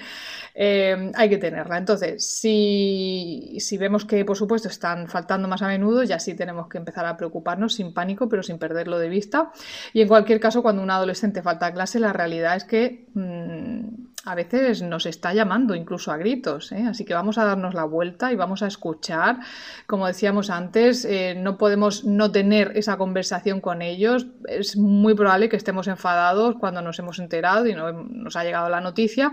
Em, 0.53 1.12
hay 1.15 1.29
que 1.29 1.38
tenerla. 1.38 1.77
Entonces, 1.77 2.25
si, 2.25 3.58
si 3.60 3.77
vemos 3.77 4.05
que, 4.05 4.25
por 4.25 4.38
supuesto, 4.38 4.67
están 4.67 5.08
faltando 5.08 5.48
más 5.48 5.62
a 5.62 5.67
menudo, 5.67 6.03
ya 6.03 6.20
sí 6.20 6.34
tenemos 6.34 6.67
que 6.67 6.77
empezar 6.77 7.05
a 7.05 7.17
preocuparnos 7.17 7.75
sin 7.75 7.93
pánico, 7.93 8.27
pero 8.29 8.43
sin 8.43 8.58
perderlo 8.58 9.00
de 9.00 9.10
vista. 9.10 9.51
Y 9.93 10.01
en 10.01 10.08
cualquier 10.08 10.39
caso, 10.39 10.62
cuando 10.62 10.81
un 10.81 10.91
adolescente 10.91 11.41
falta 11.41 11.72
clase, 11.74 12.00
la 12.00 12.13
realidad 12.13 12.55
es 12.55 12.63
que 12.65 13.08
mm, 13.13 14.11
a 14.24 14.36
veces 14.36 14.84
nos 14.84 15.08
está 15.08 15.34
llamando 15.34 15.74
incluso 15.74 16.12
a 16.12 16.18
gritos. 16.18 16.72
¿eh? 16.72 16.86
Así 16.88 17.06
que 17.06 17.13
vamos 17.13 17.38
a 17.38 17.46
darnos 17.46 17.74
la 17.74 17.86
vuelta 17.86 18.32
y 18.32 18.36
vamos 18.36 18.62
a 18.62 18.68
escuchar. 18.68 19.40
Como 19.88 20.06
decíamos 20.06 20.50
antes, 20.50 21.06
eh, 21.06 21.34
no 21.36 21.58
podemos 21.58 22.06
no 22.06 22.32
tener 22.32 22.74
esa 22.75 22.98
conversación 22.98 23.62
con 23.62 23.82
ellos. 23.82 24.28
Es 24.48 24.78
muy 24.78 25.16
probable 25.16 25.50
que 25.50 25.58
estemos 25.58 25.88
enfadados 25.88 26.56
cuando 26.60 26.82
nos 26.82 27.00
hemos 27.00 27.18
enterado 27.18 27.66
y 27.66 27.74
no 27.74 27.92
nos 27.92 28.36
ha 28.36 28.44
llegado 28.44 28.70
la 28.70 28.80
noticia. 28.80 29.32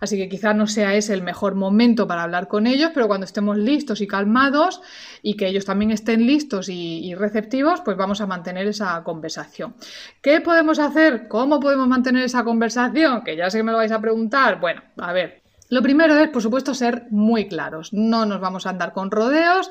Así 0.00 0.16
que 0.16 0.28
quizás 0.28 0.56
no 0.56 0.66
sea 0.66 0.94
ese 0.94 1.14
el 1.14 1.22
mejor 1.22 1.54
momento 1.54 2.08
para 2.08 2.24
hablar 2.24 2.48
con 2.48 2.66
ellos, 2.66 2.90
pero 2.92 3.06
cuando 3.06 3.24
estemos 3.24 3.56
listos 3.56 4.00
y 4.00 4.08
calmados 4.08 4.80
y 5.22 5.36
que 5.36 5.46
ellos 5.46 5.64
también 5.64 5.92
estén 5.92 6.26
listos 6.26 6.68
y, 6.68 7.14
receptivos, 7.14 7.82
pues 7.82 7.96
vamos 7.96 8.20
a 8.20 8.26
mantener 8.26 8.66
esa 8.66 9.00
conversación. 9.04 9.74
¿Qué 10.20 10.40
podemos 10.40 10.78
hacer? 10.80 11.28
¿Cómo 11.28 11.60
podemos 11.60 11.86
mantener 11.86 12.24
esa 12.24 12.42
conversación? 12.42 13.22
Que 13.22 13.36
ya 13.36 13.48
sé 13.48 13.58
que 13.58 13.62
me 13.62 13.70
lo 13.70 13.78
vais 13.78 13.92
a 13.92 14.00
preguntar. 14.00 14.21
Bueno, 14.60 14.82
a 14.96 15.12
ver. 15.12 15.42
Lo 15.68 15.82
primero 15.82 16.16
es, 16.18 16.28
por 16.28 16.42
supuesto, 16.42 16.74
ser 16.74 17.04
muy 17.10 17.48
claros. 17.48 17.92
No 17.92 18.26
nos 18.26 18.40
vamos 18.40 18.66
a 18.66 18.70
andar 18.70 18.92
con 18.92 19.10
rodeos. 19.10 19.70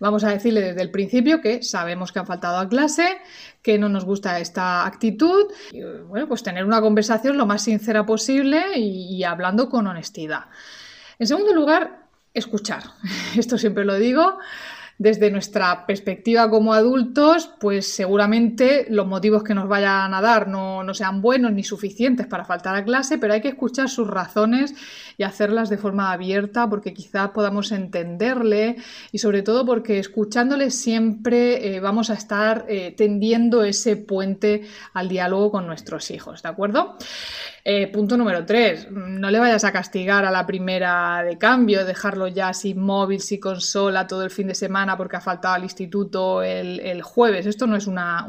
Vamos 0.00 0.24
a 0.24 0.30
decirle 0.30 0.60
desde 0.60 0.82
el 0.82 0.90
principio 0.90 1.40
que 1.40 1.62
sabemos 1.62 2.12
que 2.12 2.18
han 2.18 2.26
faltado 2.26 2.58
a 2.58 2.68
clase, 2.68 3.18
que 3.62 3.78
no 3.78 3.88
nos 3.88 4.04
gusta 4.04 4.40
esta 4.40 4.84
actitud. 4.84 5.46
Y, 5.72 5.82
bueno, 5.82 6.26
pues 6.26 6.42
tener 6.42 6.64
una 6.64 6.80
conversación 6.80 7.38
lo 7.38 7.46
más 7.46 7.62
sincera 7.62 8.04
posible 8.04 8.76
y, 8.76 9.16
y 9.16 9.24
hablando 9.24 9.68
con 9.68 9.86
honestidad. 9.86 10.46
En 11.18 11.26
segundo 11.26 11.54
lugar, 11.54 12.08
escuchar. 12.34 12.82
Esto 13.36 13.56
siempre 13.56 13.84
lo 13.84 13.94
digo 13.94 14.38
desde 14.98 15.30
nuestra 15.30 15.84
perspectiva 15.86 16.48
como 16.48 16.72
adultos, 16.72 17.50
pues 17.60 17.86
seguramente 17.86 18.86
los 18.88 19.06
motivos 19.06 19.42
que 19.42 19.54
nos 19.54 19.68
vayan 19.68 20.14
a 20.14 20.20
dar 20.22 20.48
no, 20.48 20.82
sean 20.94 21.20
buenos 21.20 21.52
ni 21.52 21.64
suficientes 21.64 22.26
para 22.26 22.44
faltar 22.44 22.74
a 22.74 22.84
clase, 22.84 23.18
pero 23.18 23.34
hay 23.34 23.42
que 23.42 23.48
escuchar 23.48 23.90
sus 23.90 24.08
razones 24.08 24.74
y 25.18 25.22
hacerlas 25.22 25.68
de 25.68 25.76
forma 25.76 26.12
abierta 26.12 26.68
porque 26.68 26.94
quizás 26.94 27.30
podamos 27.30 27.72
entenderle 27.72 28.76
y 29.12 29.18
sobre 29.18 29.42
todo 29.42 29.66
porque 29.66 29.98
escuchándole 29.98 30.70
siempre 30.70 31.76
eh, 31.76 31.80
vamos 31.80 32.08
a 32.08 32.14
estar 32.14 32.64
eh, 32.68 32.94
tendiendo 32.96 33.64
ese 33.64 33.96
puente 33.96 34.62
al 34.94 35.08
diálogo 35.08 35.50
con 35.50 35.66
nuestros 35.66 36.10
hijos, 36.10 36.42
¿de 36.42 36.48
acuerdo? 36.48 36.96
Eh, 37.68 37.88
punto 37.88 38.16
número 38.16 38.46
tres, 38.46 38.88
no 38.92 39.28
le 39.28 39.40
vayas 39.40 39.64
a 39.64 39.72
castigar 39.72 40.24
a 40.24 40.30
la 40.30 40.46
primera 40.46 41.24
de 41.24 41.36
cambio, 41.36 41.84
dejarlo 41.84 42.28
ya 42.28 42.52
sin 42.52 42.78
móvil, 42.80 43.20
sin 43.20 43.40
consola 43.40 44.06
todo 44.06 44.22
el 44.22 44.30
fin 44.30 44.46
de 44.46 44.54
semana 44.54 44.96
porque 44.96 45.16
ha 45.16 45.20
faltado 45.20 45.56
al 45.56 45.64
instituto 45.64 46.44
el, 46.44 47.02
jueves. 47.02 47.44
Esto 47.44 47.66
no 47.66 47.74
es 47.74 47.88
una, 47.88 48.24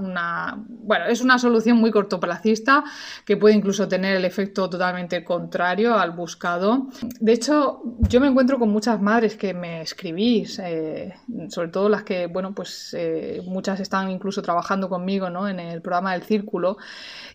bueno, 0.68 1.06
es 1.06 1.22
una 1.22 1.38
solución 1.38 1.78
muy 1.78 1.92
cortoplacista 1.92 2.84
que 3.26 3.38
puede 3.38 3.54
incluso 3.54 3.88
tener 3.88 4.16
el 4.16 4.26
efecto 4.26 4.68
totalmente 4.72 5.24
contrario 5.24 5.94
al 6.00 6.14
buscado. 6.14 6.88
De 7.20 7.34
hecho, 7.34 7.84
yo 8.10 8.20
me 8.20 8.26
encuentro 8.26 8.58
con 8.58 8.70
muchas 8.70 9.00
madres 9.00 9.38
que 9.38 9.54
me 9.54 9.82
escribís, 9.82 10.58
eh, 10.64 11.14
sobre 11.50 11.68
todo 11.68 11.90
las 11.90 12.02
que, 12.02 12.26
bueno, 12.26 12.56
pues 12.56 12.96
eh, 12.98 13.44
muchas 13.46 13.82
están 13.82 14.10
incluso 14.10 14.42
trabajando 14.42 14.90
conmigo 14.90 15.30
¿no? 15.30 15.48
en 15.48 15.60
el 15.60 15.84
programa 15.84 16.14
del 16.14 16.24
círculo. 16.24 16.78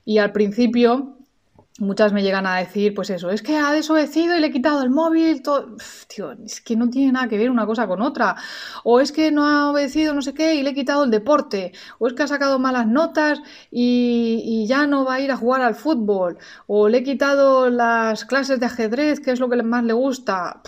Y 0.05 0.19
al 0.19 0.33
principio 0.33 1.22
muchas 1.79 2.13
me 2.13 2.23
llegan 2.23 2.47
a 2.47 2.59
decir, 2.59 2.95
pues 2.95 3.11
eso, 3.11 3.31
es 3.31 3.43
que 3.43 3.57
ha 3.57 3.73
desobedecido 3.73 4.37
y 4.37 4.41
le 4.41 4.49
he 4.49 4.53
quitado 4.53 4.83
el 4.83 4.91
móvil, 4.91 5.43
todo. 5.43 5.77
tío, 6.09 6.33
es 6.33 6.61
que 6.61 6.77
no 6.77 6.91
tiene 6.91 7.13
nada 7.13 7.29
que 7.29 7.39
ver 7.39 7.51
una 7.51 7.67
cosa 7.67 7.87
con 7.87 8.03
otra. 8.03 8.37
O 8.85 9.01
es 9.01 9.13
que 9.13 9.31
no 9.31 9.47
ha 9.47 9.71
obedecido 9.71 10.15
no 10.15 10.23
sé 10.23 10.35
qué 10.35 10.55
y 10.55 10.63
le 10.63 10.71
he 10.71 10.75
quitado 10.75 11.05
el 11.05 11.11
deporte. 11.11 11.73
O 11.99 12.07
es 12.07 12.15
que 12.15 12.23
ha 12.23 12.29
sacado 12.29 12.59
malas 12.59 12.87
notas 12.87 13.41
y, 13.71 14.67
ya 14.67 14.87
no 14.87 15.05
va 15.05 15.15
a 15.15 15.21
ir 15.21 15.31
a 15.33 15.37
jugar 15.37 15.63
al 15.63 15.75
fútbol. 15.75 16.39
O 16.67 16.89
le 16.89 16.99
he 16.99 17.03
quitado 17.03 17.71
las 17.71 18.25
clases 18.25 18.61
de 18.61 18.67
ajedrez, 18.67 19.21
que 19.21 19.33
es 19.33 19.41
lo 19.41 19.49
que 19.49 19.63
más 19.63 19.85
le 19.85 19.93
gusta. 19.93 20.63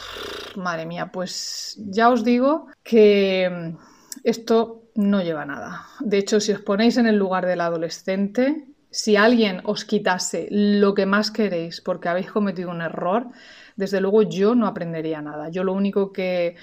madre 0.56 0.86
mía, 0.86 1.10
pues 1.12 1.76
ya 1.78 2.10
os 2.10 2.24
digo 2.24 2.66
que 2.82 3.74
esto 4.24 4.84
no 4.94 5.22
lleva 5.22 5.42
a 5.42 5.46
nada. 5.46 5.86
De 6.00 6.18
hecho, 6.18 6.40
si 6.40 6.52
os 6.52 6.60
ponéis 6.60 6.96
en 6.96 7.06
el 7.06 7.16
lugar 7.16 7.46
del 7.46 7.60
adolescente, 7.60 8.73
si 8.94 9.16
alguien 9.16 9.60
os 9.64 9.84
quitase 9.84 10.46
lo 10.50 10.94
que 10.94 11.04
más 11.04 11.32
queréis 11.32 11.80
porque 11.80 12.08
habéis 12.08 12.30
cometido 12.30 12.70
un 12.70 12.80
error, 12.80 13.26
desde 13.74 14.00
luego 14.00 14.22
yo 14.22 14.54
no 14.54 14.68
aprendería 14.68 15.20
nada. 15.20 15.48
Yo 15.48 15.64
lo 15.64 15.72
único 15.72 16.12
que 16.12 16.54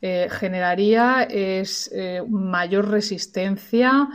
eh, 0.00 0.28
generaría 0.30 1.24
es 1.24 1.90
eh, 1.92 2.22
mayor 2.28 2.88
resistencia, 2.88 4.08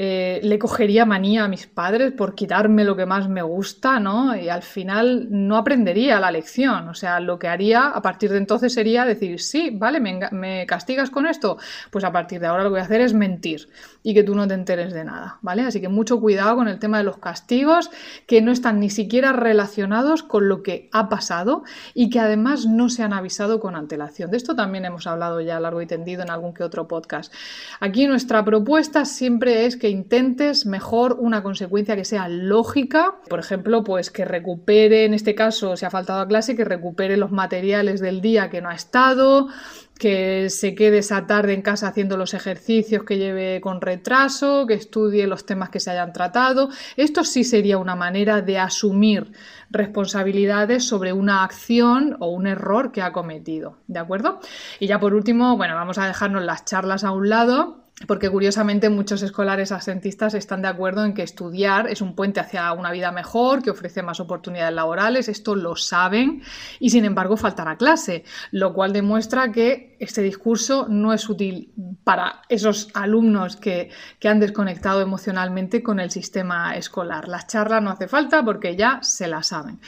eh, 0.00 0.38
le 0.44 0.60
cogería 0.60 1.04
manía 1.04 1.42
a 1.42 1.48
mis 1.48 1.66
padres 1.66 2.12
por 2.12 2.36
quitarme 2.36 2.84
lo 2.84 2.94
que 2.94 3.04
más 3.04 3.28
me 3.28 3.42
gusta, 3.42 3.98
¿no? 3.98 4.36
Y 4.36 4.48
al 4.48 4.62
final 4.62 5.26
no 5.28 5.56
aprendería 5.56 6.20
la 6.20 6.30
lección. 6.30 6.88
O 6.88 6.94
sea, 6.94 7.18
lo 7.18 7.38
que 7.38 7.48
haría 7.48 7.88
a 7.88 8.00
partir 8.00 8.30
de 8.30 8.38
entonces 8.38 8.72
sería 8.72 9.04
decir, 9.04 9.40
sí, 9.40 9.70
vale, 9.72 10.00
me, 10.00 10.66
castigas 10.66 11.10
con 11.10 11.26
esto, 11.26 11.58
pues 11.90 12.04
a 12.04 12.12
partir 12.12 12.40
de 12.40 12.46
ahora 12.46 12.62
lo 12.62 12.70
que 12.70 12.74
voy 12.74 12.80
a 12.80 12.84
hacer 12.84 13.00
es 13.00 13.12
mentir 13.12 13.68
y 14.04 14.14
que 14.14 14.22
tú 14.22 14.34
no 14.36 14.46
te 14.46 14.54
enteres 14.54 14.92
de 14.92 15.04
nada, 15.04 15.38
¿vale? 15.42 15.62
Así 15.62 15.80
que 15.80 15.88
mucho 15.88 16.20
cuidado 16.20 16.54
con 16.54 16.68
el 16.68 16.78
tema 16.78 16.98
de 16.98 17.04
los 17.04 17.18
castigos 17.18 17.90
que 18.26 18.40
no 18.40 18.52
están 18.52 18.78
ni 18.78 18.90
siquiera 18.90 19.32
relacionados 19.32 20.22
con 20.22 20.48
lo 20.48 20.62
que 20.62 20.88
ha 20.92 21.08
pasado 21.08 21.64
y 21.94 22.08
que 22.08 22.20
además 22.20 22.66
no 22.66 22.88
se 22.88 23.02
han 23.02 23.12
avisado 23.12 23.58
con 23.58 23.74
antelación. 23.74 24.30
De 24.30 24.36
esto 24.36 24.54
también 24.54 24.84
hemos 24.84 25.08
hablado 25.08 25.27
ya 25.40 25.60
largo 25.60 25.82
y 25.82 25.86
tendido 25.86 26.22
en 26.22 26.30
algún 26.30 26.54
que 26.54 26.64
otro 26.64 26.88
podcast. 26.88 27.32
Aquí 27.80 28.06
nuestra 28.06 28.44
propuesta 28.44 29.04
siempre 29.04 29.66
es 29.66 29.76
que 29.76 29.88
intentes 29.88 30.66
mejor 30.66 31.16
una 31.18 31.42
consecuencia 31.42 31.96
que 31.96 32.04
sea 32.04 32.28
lógica, 32.28 33.16
por 33.28 33.38
ejemplo, 33.38 33.84
pues 33.84 34.10
que 34.10 34.24
recupere, 34.24 35.04
en 35.04 35.14
este 35.14 35.34
caso, 35.34 35.76
si 35.76 35.84
ha 35.86 35.90
faltado 35.90 36.20
a 36.20 36.28
clase, 36.28 36.56
que 36.56 36.64
recupere 36.64 37.16
los 37.16 37.30
materiales 37.30 38.00
del 38.00 38.20
día 38.20 38.50
que 38.50 38.60
no 38.60 38.68
ha 38.68 38.74
estado, 38.74 39.48
que 39.98 40.48
se 40.50 40.74
quede 40.74 40.98
esa 40.98 41.26
tarde 41.26 41.52
en 41.54 41.62
casa 41.62 41.88
haciendo 41.88 42.16
los 42.16 42.34
ejercicios 42.34 43.02
que 43.04 43.18
lleve 43.18 43.60
con 43.60 43.80
retraso, 43.80 44.66
que 44.66 44.74
estudie 44.74 45.26
los 45.26 45.44
temas 45.44 45.70
que 45.70 45.80
se 45.80 45.90
hayan 45.90 46.12
tratado. 46.12 46.70
Esto 46.96 47.24
sí 47.24 47.44
sería 47.44 47.78
una 47.78 47.96
manera 47.96 48.40
de 48.40 48.58
asumir 48.58 49.32
responsabilidades 49.70 50.84
sobre 50.84 51.12
una 51.12 51.42
acción 51.44 52.16
o 52.20 52.28
un 52.28 52.46
error 52.46 52.92
que 52.92 53.02
ha 53.02 53.12
cometido, 53.12 53.76
¿de 53.86 53.98
acuerdo? 53.98 54.40
Y 54.78 54.86
ya 54.86 55.00
por 55.00 55.14
último, 55.14 55.56
bueno, 55.56 55.74
vamos 55.74 55.98
a 55.98 56.06
dejarnos 56.06 56.44
las 56.44 56.64
charlas 56.64 57.04
a 57.04 57.10
un 57.10 57.28
lado 57.28 57.87
porque 58.06 58.30
curiosamente 58.30 58.90
muchos 58.90 59.22
escolares 59.22 59.72
asentistas 59.72 60.34
están 60.34 60.62
de 60.62 60.68
acuerdo 60.68 61.04
en 61.04 61.14
que 61.14 61.22
estudiar 61.22 61.88
es 61.88 62.00
un 62.00 62.14
puente 62.14 62.38
hacia 62.38 62.72
una 62.72 62.92
vida 62.92 63.10
mejor, 63.10 63.62
que 63.62 63.70
ofrece 63.70 64.02
más 64.02 64.20
oportunidades 64.20 64.74
laborales, 64.74 65.28
esto 65.28 65.56
lo 65.56 65.74
saben 65.74 66.42
y 66.78 66.90
sin 66.90 67.04
embargo 67.04 67.36
faltan 67.36 67.66
a 67.66 67.76
clase, 67.76 68.24
lo 68.52 68.72
cual 68.72 68.92
demuestra 68.92 69.50
que 69.50 69.96
este 69.98 70.22
discurso 70.22 70.86
no 70.88 71.12
es 71.12 71.28
útil 71.28 71.72
para 72.04 72.42
esos 72.48 72.88
alumnos 72.94 73.56
que, 73.56 73.90
que 74.20 74.28
han 74.28 74.38
desconectado 74.38 75.00
emocionalmente 75.00 75.82
con 75.82 75.98
el 75.98 76.10
sistema 76.10 76.76
escolar. 76.76 77.26
Las 77.26 77.48
charlas 77.48 77.82
no 77.82 77.90
hace 77.90 78.06
falta 78.06 78.44
porque 78.44 78.76
ya 78.76 79.00
se 79.02 79.26
las 79.26 79.48
saben. 79.48 79.80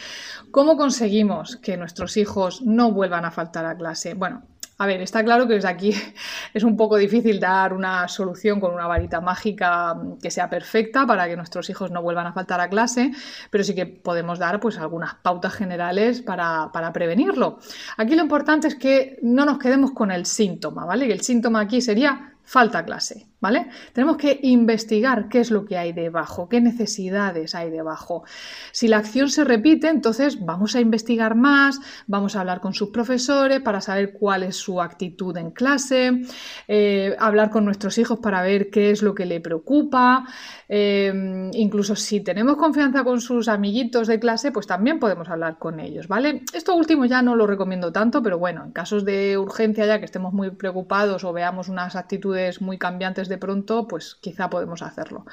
¿Cómo 0.50 0.76
conseguimos 0.76 1.56
que 1.56 1.76
nuestros 1.76 2.16
hijos 2.16 2.62
no 2.62 2.90
vuelvan 2.90 3.24
a 3.24 3.30
faltar 3.30 3.66
a 3.66 3.76
clase? 3.76 4.14
Bueno, 4.14 4.42
a 4.80 4.86
ver, 4.86 5.02
está 5.02 5.22
claro 5.22 5.46
que 5.46 5.52
desde 5.52 5.68
aquí 5.68 5.92
es 6.54 6.64
un 6.64 6.74
poco 6.74 6.96
difícil 6.96 7.38
dar 7.38 7.74
una 7.74 8.08
solución 8.08 8.60
con 8.60 8.72
una 8.72 8.86
varita 8.86 9.20
mágica 9.20 9.94
que 10.22 10.30
sea 10.30 10.48
perfecta 10.48 11.06
para 11.06 11.28
que 11.28 11.36
nuestros 11.36 11.68
hijos 11.68 11.90
no 11.90 12.00
vuelvan 12.00 12.26
a 12.26 12.32
faltar 12.32 12.62
a 12.62 12.70
clase, 12.70 13.12
pero 13.50 13.62
sí 13.62 13.74
que 13.74 13.84
podemos 13.84 14.38
dar 14.38 14.58
pues 14.58 14.78
algunas 14.78 15.16
pautas 15.16 15.52
generales 15.52 16.22
para, 16.22 16.70
para 16.72 16.94
prevenirlo. 16.94 17.58
Aquí 17.98 18.14
lo 18.14 18.22
importante 18.22 18.68
es 18.68 18.74
que 18.74 19.18
no 19.20 19.44
nos 19.44 19.58
quedemos 19.58 19.90
con 19.90 20.10
el 20.10 20.24
síntoma, 20.24 20.86
¿vale? 20.86 21.08
Y 21.08 21.12
el 21.12 21.20
síntoma 21.20 21.60
aquí 21.60 21.82
sería 21.82 22.32
falta 22.42 22.82
clase. 22.82 23.29
¿Vale? 23.40 23.68
Tenemos 23.94 24.18
que 24.18 24.38
investigar 24.42 25.28
qué 25.28 25.40
es 25.40 25.50
lo 25.50 25.64
que 25.64 25.78
hay 25.78 25.92
debajo, 25.92 26.48
qué 26.48 26.60
necesidades 26.60 27.54
hay 27.54 27.70
debajo. 27.70 28.22
Si 28.70 28.86
la 28.86 28.98
acción 28.98 29.30
se 29.30 29.44
repite, 29.44 29.88
entonces 29.88 30.44
vamos 30.44 30.76
a 30.76 30.80
investigar 30.80 31.34
más, 31.34 31.80
vamos 32.06 32.36
a 32.36 32.40
hablar 32.40 32.60
con 32.60 32.74
sus 32.74 32.90
profesores 32.90 33.60
para 33.60 33.80
saber 33.80 34.12
cuál 34.12 34.42
es 34.42 34.56
su 34.56 34.82
actitud 34.82 35.34
en 35.38 35.52
clase, 35.52 36.20
eh, 36.68 37.16
hablar 37.18 37.48
con 37.48 37.64
nuestros 37.64 37.96
hijos 37.96 38.18
para 38.18 38.42
ver 38.42 38.68
qué 38.68 38.90
es 38.90 39.00
lo 39.00 39.14
que 39.14 39.24
le 39.24 39.40
preocupa. 39.40 40.26
Eh, 40.68 41.50
incluso 41.54 41.96
si 41.96 42.20
tenemos 42.20 42.56
confianza 42.56 43.04
con 43.04 43.22
sus 43.22 43.48
amiguitos 43.48 44.06
de 44.06 44.20
clase, 44.20 44.52
pues 44.52 44.66
también 44.66 44.98
podemos 44.98 45.30
hablar 45.30 45.58
con 45.58 45.80
ellos. 45.80 46.06
Esto 46.52 46.74
último 46.74 47.06
ya 47.06 47.22
no 47.22 47.36
lo 47.36 47.46
recomiendo 47.46 47.90
tanto, 47.90 48.22
pero 48.22 48.38
bueno, 48.38 48.64
en 48.64 48.72
casos 48.72 49.04
de 49.06 49.38
urgencia 49.38 49.86
ya 49.86 49.98
que 49.98 50.04
estemos 50.04 50.34
muy 50.34 50.50
preocupados 50.50 51.24
o 51.24 51.32
veamos 51.32 51.68
unas 51.68 51.96
actitudes 51.96 52.60
muy 52.60 52.76
cambiantes 52.76 53.29
de 53.30 53.38
pronto, 53.38 53.88
pues 53.88 54.16
quizá 54.20 54.50
podemos 54.50 54.82
hacerlo. 54.82 55.24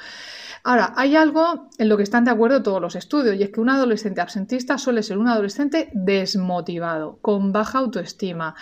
Ahora, 0.63 0.93
hay 0.95 1.17
algo 1.17 1.67
en 1.77 1.89
lo 1.89 1.97
que 1.97 2.03
están 2.03 2.23
de 2.23 2.31
acuerdo 2.31 2.63
todos 2.63 2.81
los 2.81 2.95
estudios, 2.95 3.35
y 3.35 3.43
es 3.43 3.49
que 3.49 3.59
un 3.59 3.69
adolescente 3.69 4.21
absentista 4.21 4.77
suele 4.77 5.03
ser 5.03 5.17
un 5.17 5.27
adolescente 5.27 5.89
desmotivado, 5.93 7.19
con 7.21 7.51
baja 7.51 7.79
autoestima. 7.79 8.55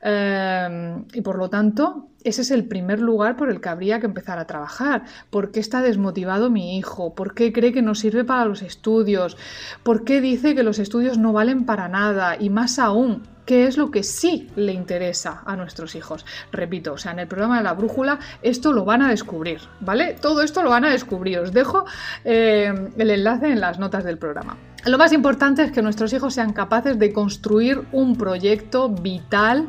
Em, 0.00 1.04
y 1.12 1.20
por 1.20 1.36
lo 1.36 1.50
tanto, 1.50 2.08
ese 2.24 2.42
es 2.42 2.50
el 2.50 2.64
primer 2.64 3.00
lugar 3.00 3.36
por 3.36 3.50
el 3.50 3.60
que 3.60 3.68
habría 3.68 4.00
que 4.00 4.06
empezar 4.06 4.38
a 4.38 4.46
trabajar. 4.46 5.04
¿Por 5.30 5.50
qué 5.50 5.60
está 5.60 5.82
desmotivado 5.82 6.50
mi 6.50 6.76
hijo? 6.76 7.14
¿Por 7.14 7.34
qué 7.34 7.52
cree 7.52 7.72
que 7.72 7.82
no 7.82 7.94
sirve 7.94 8.24
para 8.24 8.44
los 8.44 8.62
estudios? 8.62 9.36
¿Por 9.82 10.04
qué 10.04 10.20
dice 10.20 10.54
que 10.54 10.62
los 10.62 10.78
estudios 10.78 11.18
no 11.18 11.32
valen 11.32 11.64
para 11.64 11.88
nada? 11.88 12.36
Y 12.38 12.50
más 12.50 12.78
aún, 12.78 13.22
qué 13.46 13.66
es 13.66 13.78
lo 13.78 13.90
que 13.90 14.02
sí 14.02 14.50
le 14.56 14.72
interesa 14.72 15.42
a 15.46 15.56
nuestros 15.56 15.94
hijos. 15.94 16.26
Repito, 16.52 16.92
o 16.92 16.98
sea, 16.98 17.12
en 17.12 17.20
el 17.20 17.28
programa 17.28 17.58
de 17.58 17.64
la 17.64 17.72
brújula 17.72 18.18
esto 18.42 18.72
lo 18.72 18.84
van 18.84 19.00
a 19.00 19.08
descubrir, 19.08 19.60
¿vale? 19.80 20.16
Todo 20.20 20.42
esto 20.42 20.62
lo 20.62 20.70
van 20.70 20.84
a 20.84 20.90
descubrir. 20.90 21.38
Os 21.38 21.52
dejo 21.52 21.86
eh, 22.24 22.90
el 22.98 23.10
enlace 23.10 23.48
en 23.48 23.60
las 23.60 23.78
notas 23.78 24.04
del 24.04 24.18
programa. 24.18 24.58
Lo 24.84 24.98
más 24.98 25.12
importante 25.12 25.62
es 25.62 25.72
que 25.72 25.82
nuestros 25.82 26.12
hijos 26.12 26.34
sean 26.34 26.52
capaces 26.52 26.98
de 26.98 27.12
construir 27.12 27.82
un 27.92 28.16
proyecto 28.16 28.88
vital 28.88 29.68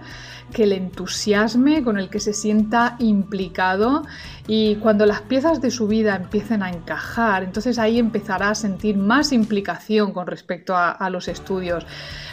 que 0.52 0.66
le 0.66 0.78
entusiasme, 0.78 1.84
con 1.84 1.98
el 1.98 2.10
que 2.10 2.20
se 2.20 2.34
sienta 2.34 2.96
implicado 3.00 4.04
y 4.52 4.78
cuando 4.78 5.06
las 5.06 5.22
piezas 5.22 5.62
de 5.62 5.70
su 5.70 5.88
vida 5.88 6.16
empiecen 6.16 6.64
a 6.64 6.72
encajar, 6.72 7.44
entonces 7.44 7.78
ahí 7.78 8.00
empezará 8.00 8.50
a 8.50 8.56
sentir 8.56 8.98
más 8.98 9.32
implicación 9.32 10.12
con 10.12 10.26
respecto 10.26 10.76
a, 10.76 11.08
los 11.12 11.28
estudios. 11.28 11.86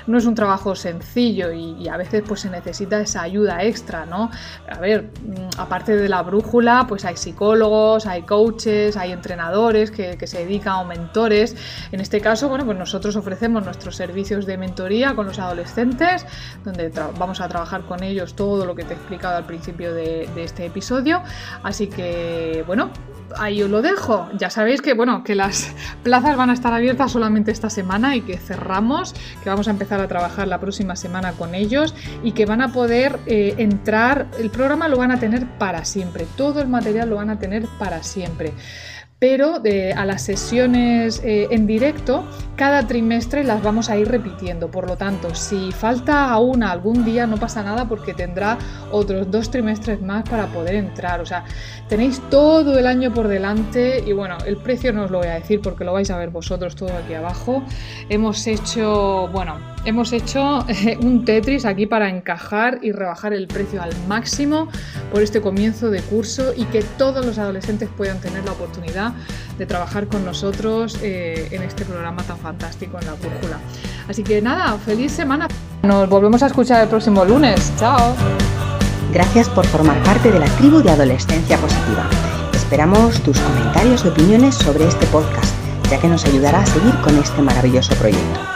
No 0.07 0.17
es 0.17 0.25
un 0.25 0.35
trabajo 0.35 0.75
sencillo 0.75 1.53
y, 1.53 1.89
a 1.89 1.99
veces 1.99 2.23
pues 2.27 2.41
se 2.41 2.49
necesita 2.49 2.99
esa 3.01 3.21
ayuda 3.21 3.63
extra, 3.65 4.07
¿no? 4.07 4.31
A 4.67 4.79
ver, 4.79 5.03
mm, 5.03 5.59
aparte 5.61 5.95
de 5.95 6.09
la 6.09 6.23
brújula, 6.23 6.87
pues 6.89 7.05
hay 7.05 7.19
psicólogos, 7.19 8.07
hay 8.07 8.23
coaches, 8.23 8.97
hay 8.97 9.13
entrenadores 9.13 9.91
que, 9.91 10.27
se 10.27 10.39
dedican 10.39 10.77
o 10.77 10.85
mentores. 10.87 11.55
En 11.93 12.01
este 12.01 12.23
caso, 12.23 12.49
bueno, 12.49 12.65
pues 12.65 12.79
nosotros 12.79 13.15
ofrecemos 13.17 13.63
nuestros 13.63 13.95
servicios 13.95 14.47
de 14.47 14.57
mentoría 14.57 15.15
con 15.15 15.27
los 15.27 15.39
adolescentes, 15.39 16.25
donde 16.65 16.89
vamos 17.19 17.43
a 17.43 17.49
trabajar 17.49 17.83
con 17.83 18.03
ellos 18.03 18.35
todo 18.35 18.65
lo 18.65 18.75
que 18.75 18.85
te 18.85 18.95
he 18.95 18.97
explicado 18.97 19.37
al 19.37 19.45
principio 19.45 19.93
de 19.93 20.27
este 20.37 20.65
episodio. 20.65 21.23
Así 21.63 21.89
que 21.89 22.06
bueno, 22.67 22.91
ahí 23.39 23.63
os 23.63 23.71
lo 23.71 23.83
dejo. 23.83 24.29
Ya 24.39 24.51
sabéis 24.51 24.83
que, 24.83 24.95
bueno, 24.95 25.25
que 25.25 25.35
las 25.35 25.73
plazas 26.03 26.37
van 26.37 26.51
a 26.51 26.53
estar 26.53 26.73
abiertas 26.73 27.13
solamente 27.13 27.51
esta 27.51 27.71
semana 27.71 28.17
y 28.17 28.23
que 28.23 28.39
cerramos, 28.39 29.15
que 29.43 29.49
vamos 29.49 29.69
a 29.69 29.71
empezar 29.71 30.01
a 30.01 30.09
trabajar 30.09 30.49
la 30.49 30.59
próxima 30.59 30.97
semana 30.97 31.33
con 31.33 31.55
ellos 31.55 31.95
y 32.23 32.33
que 32.33 32.47
van 32.47 32.63
a 32.63 32.73
poder 32.73 33.19
eh, 33.27 33.55
entrar, 33.59 34.27
el 34.39 34.51
programa 34.51 34.89
lo 34.89 34.99
van 34.99 35.13
a 35.13 35.21
tener 35.21 35.47
para 35.59 35.85
siempre, 35.85 36.27
todo 36.37 36.61
el 36.61 36.69
material 36.69 37.11
lo 37.11 37.17
van 37.17 37.31
a 37.31 37.39
tener 37.39 37.67
para 37.79 38.03
siempre 38.03 38.53
pero 39.19 39.63
a 39.97 40.05
las 40.05 40.23
sesiones 40.23 41.23
eh, 41.25 41.49
en 41.51 41.67
directo, 41.67 42.25
cada 42.55 42.87
trimestre 42.87 43.45
las 43.45 43.63
vamos 43.63 43.89
a 43.89 43.97
ir 43.97 44.09
repitiendo. 44.09 44.71
Por 44.71 44.87
lo 44.87 44.97
tanto, 44.97 45.35
si 45.35 45.73
falta 45.73 46.37
una 46.39 46.71
algún 46.71 47.05
día, 47.05 47.27
no 47.27 47.37
pasa 47.39 47.63
nada 47.63 47.89
porque 47.89 48.13
tendrá 48.13 48.59
otros 48.93 49.31
dos 49.31 49.51
trimestres 49.51 50.03
más 50.03 50.29
para 50.29 50.47
poder 50.49 50.75
entrar. 50.75 51.21
O 51.21 51.27
sea, 51.27 51.45
tenéis 51.89 52.21
todo 52.31 52.79
el 52.79 52.87
año 52.87 53.13
por 53.13 53.29
delante 53.29 54.05
y 54.07 54.13
bueno, 54.13 54.37
el 54.47 54.59
precio 54.59 54.93
no 54.93 55.05
os 55.05 55.11
lo 55.11 55.19
voy 55.19 55.29
a 55.29 55.35
decir 55.35 55.61
porque 55.63 55.85
lo 55.85 55.95
vais 55.95 56.11
a 56.11 56.19
ver 56.19 56.31
vosotros 56.31 56.77
todo 56.77 56.93
aquí 56.95 57.15
abajo. 57.15 57.63
Hemos 58.11 58.47
hecho, 58.47 59.29
bueno, 59.33 59.76
hemos 59.87 60.13
hecho 60.13 60.67
eh, 60.69 60.99
un 61.01 61.25
Tetris 61.25 61.65
aquí 61.65 61.87
para 61.87 62.11
encajar 62.11 62.81
y 62.83 62.93
rebajar 62.93 63.33
el 63.33 63.47
precio 63.47 63.81
al 63.81 63.93
máximo 64.07 64.69
por 65.13 65.23
este 65.23 65.41
comienzo 65.41 65.91
de 65.91 66.03
curso 66.03 66.53
y 66.55 66.65
que 66.65 66.83
todos 66.83 67.25
los 67.25 67.39
adolescentes 67.39 67.89
puedan 67.97 68.21
tener 68.21 68.45
la 68.45 68.53
oportunidad 68.53 69.13
de 69.57 69.65
trabajar 69.65 70.09
con 70.09 70.25
nosotros 70.25 70.99
eh, 71.03 71.49
en 71.53 71.63
este 71.63 71.85
programa 71.85 72.23
tan 72.25 72.37
fantástico 72.37 72.99
en 73.01 73.07
la 73.07 73.15
brújula. 73.15 73.59
Así 74.09 74.23
que 74.23 74.43
nada, 74.43 74.77
feliz 74.79 75.13
semana. 75.13 75.49
Nos 75.83 76.09
volvemos 76.09 76.43
a 76.43 76.47
escuchar 76.47 76.83
el 76.83 76.89
próximo 76.89 77.25
lunes. 77.25 77.73
Chao. 77.79 78.15
Gracias 79.13 79.49
por 79.49 79.65
formar 79.67 80.03
parte 80.03 80.31
de 80.31 80.41
la 80.41 80.47
tribu 80.57 80.83
de 80.83 80.91
Adolescencia 80.91 81.57
Positiva. 81.59 82.09
Esperamos 82.53 83.21
tus 83.23 83.39
comentarios 83.39 84.05
y 84.05 84.09
opiniones 84.09 84.57
sobre 84.57 84.89
este 84.89 85.07
podcast, 85.07 85.55
ya 85.89 86.01
que 86.01 86.09
nos 86.09 86.25
ayudará 86.25 86.61
a 86.61 86.67
seguir 86.67 86.95
con 87.03 87.17
este 87.17 87.41
maravilloso 87.41 87.95
proyecto. 87.95 88.56